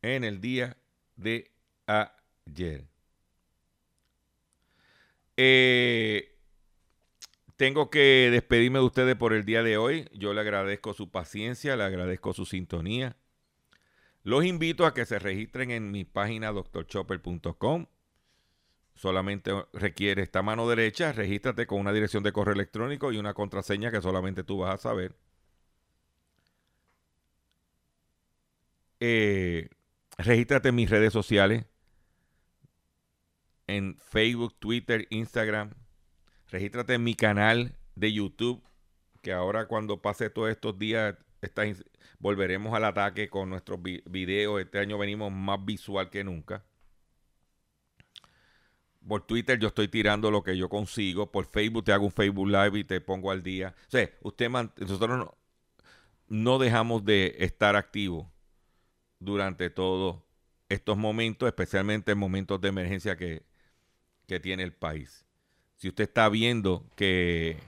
en 0.03 0.23
el 0.23 0.43
día 0.43 0.77
de 1.17 1.51
ayer. 1.87 2.85
Eh, 5.39 6.39
tengo 7.57 7.89
que 7.89 8.29
despedirme 8.31 8.81
de 8.81 8.85
ustedes 8.85 9.17
por 9.17 9.33
el 9.33 9.47
día 9.47 9.63
de 9.63 9.79
hoy. 9.79 10.11
Yo 10.13 10.35
le 10.35 10.43
agradezco 10.43 10.93
su 10.93 11.11
paciencia, 11.11 11.75
le 11.77 11.85
agradezco 11.85 12.35
su 12.35 12.45
sintonía. 12.45 13.17
Los 14.25 14.45
invito 14.45 14.87
a 14.87 14.95
que 14.95 15.05
se 15.05 15.19
registren 15.19 15.71
en 15.71 15.91
mi 15.91 16.05
página 16.05 16.53
doctorchopper.com. 16.53 17.87
Solamente 18.95 19.51
requiere 19.73 20.23
esta 20.23 20.43
mano 20.43 20.69
derecha. 20.69 21.13
Regístrate 21.13 21.67
con 21.67 21.81
una 21.81 21.93
dirección 21.93 22.23
de 22.23 22.33
correo 22.33 22.55
electrónico 22.55 23.11
y 23.13 23.19
una 23.19 23.35
contraseña 23.35 23.91
que 23.91 24.01
solamente 24.01 24.45
tú 24.45 24.59
vas 24.59 24.75
a 24.75 24.79
saber. 24.79 25.17
Eh, 29.01 29.69
regístrate 30.19 30.69
en 30.69 30.77
mis 30.77 30.91
redes 30.91 31.13
sociales. 31.13 31.65
En 33.67 33.97
Facebook, 33.99 34.55
Twitter, 34.61 35.09
Instagram. 35.11 35.73
Regístrate 36.49 36.95
en 36.95 37.03
mi 37.03 37.15
canal 37.15 37.77
de 37.97 38.13
YouTube. 38.13 38.63
Que 39.23 39.33
ahora 39.33 39.67
cuando 39.67 40.01
pase 40.03 40.31
todos 40.31 40.51
estos 40.51 40.79
días 40.79 41.17
volveremos 42.19 42.73
al 42.75 42.85
ataque 42.85 43.29
con 43.29 43.51
nuestros 43.51 43.81
videos. 43.83 44.61
Este 44.61 44.79
año 44.79 44.99
venimos 44.99 45.33
más 45.33 45.65
visual 45.65 46.09
que 46.09 46.25
nunca. 46.25 46.65
Por 49.07 49.27
Twitter 49.27 49.59
yo 49.59 49.69
estoy 49.69 49.89
tirando 49.89 50.31
lo 50.31 50.43
que 50.43 50.57
yo 50.57 50.69
consigo. 50.69 51.33
Por 51.33 51.47
Facebook 51.47 51.85
te 51.85 51.93
hago 51.93 52.05
un 52.05 52.13
Facebook 52.13 52.49
Live 52.49 52.79
y 52.79 52.85
te 52.85 53.01
pongo 53.01 53.31
al 53.31 53.43
día. 53.43 53.75
O 53.89 53.91
sea, 53.91 54.09
usted 54.23 54.49
nosotros 54.49 55.35
no, 56.29 56.59
dejamos 56.59 57.05
de 57.05 57.35
estar 57.41 57.75
activos 57.75 58.29
durante 59.19 59.71
todos 59.71 60.23
estos 60.69 60.97
momentos, 60.97 61.49
especialmente 61.49 62.13
en 62.13 62.19
momentos 62.19 62.61
de 62.61 62.69
emergencia 62.69 63.17
que, 63.17 63.43
que 64.27 64.39
tiene 64.39 64.63
el 64.63 64.73
país. 64.73 65.27
Si 65.77 65.89
usted 65.89 66.05
está 66.05 66.29
viendo 66.29 66.87
que 66.95 67.59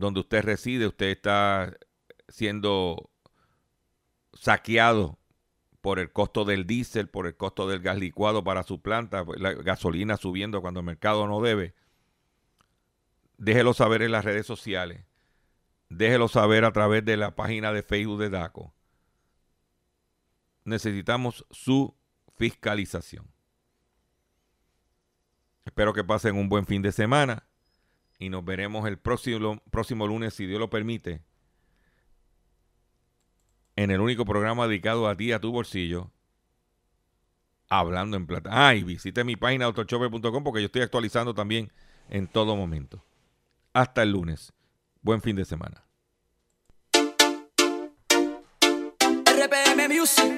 donde 0.00 0.20
usted 0.20 0.42
reside, 0.42 0.86
usted 0.86 1.08
está 1.08 1.76
siendo 2.28 3.10
saqueado 4.32 5.18
por 5.82 5.98
el 5.98 6.10
costo 6.10 6.46
del 6.46 6.66
diésel, 6.66 7.10
por 7.10 7.26
el 7.26 7.36
costo 7.36 7.68
del 7.68 7.80
gas 7.80 7.98
licuado 7.98 8.42
para 8.42 8.62
su 8.62 8.80
planta, 8.80 9.26
la 9.36 9.52
gasolina 9.52 10.16
subiendo 10.16 10.62
cuando 10.62 10.80
el 10.80 10.86
mercado 10.86 11.26
no 11.26 11.42
debe. 11.42 11.74
Déjelo 13.36 13.74
saber 13.74 14.00
en 14.00 14.12
las 14.12 14.24
redes 14.24 14.46
sociales. 14.46 15.04
Déjelo 15.90 16.28
saber 16.28 16.64
a 16.64 16.72
través 16.72 17.04
de 17.04 17.18
la 17.18 17.36
página 17.36 17.70
de 17.70 17.82
Facebook 17.82 18.20
de 18.20 18.30
DACO. 18.30 18.72
Necesitamos 20.64 21.44
su 21.50 21.94
fiscalización. 22.36 23.30
Espero 25.66 25.92
que 25.92 26.04
pasen 26.04 26.36
un 26.36 26.48
buen 26.48 26.64
fin 26.64 26.80
de 26.80 26.92
semana 26.92 27.49
y 28.20 28.28
nos 28.28 28.44
veremos 28.44 28.86
el 28.86 28.98
próximo, 28.98 29.60
próximo 29.70 30.06
lunes, 30.06 30.34
si 30.34 30.46
Dios 30.46 30.60
lo 30.60 30.70
permite, 30.70 31.22
en 33.76 33.90
el 33.90 34.00
único 34.00 34.26
programa 34.26 34.68
dedicado 34.68 35.08
a 35.08 35.16
ti, 35.16 35.32
a 35.32 35.40
tu 35.40 35.50
bolsillo, 35.50 36.10
hablando 37.70 38.18
en 38.18 38.26
plata. 38.26 38.50
Ah, 38.52 38.74
y 38.74 38.84
visite 38.84 39.24
mi 39.24 39.36
página 39.36 39.64
autochopper.com 39.64 40.44
porque 40.44 40.60
yo 40.60 40.66
estoy 40.66 40.82
actualizando 40.82 41.32
también 41.34 41.72
en 42.10 42.28
todo 42.28 42.56
momento. 42.56 43.02
Hasta 43.72 44.02
el 44.02 44.12
lunes. 44.12 44.52
Buen 45.00 45.22
fin 45.22 45.34
de 45.36 45.46
semana. 45.46 45.82
RPM 49.24 49.88
Music, 49.88 50.30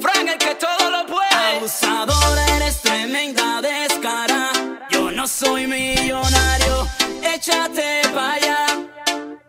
Frank 0.00 0.28
el 0.28 0.38
que. 0.38 1.19
Abusador, 1.40 2.38
eres 2.56 2.80
tremenda 2.82 3.60
descara. 3.62 4.50
Yo 4.90 5.10
no 5.10 5.26
soy 5.26 5.66
millonario, 5.66 6.86
échate 7.22 8.02
pa' 8.14 8.32
allá. 8.34 8.66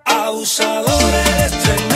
Abusador 0.05 1.13
eres 1.13 1.51
tremendo. 1.51 1.90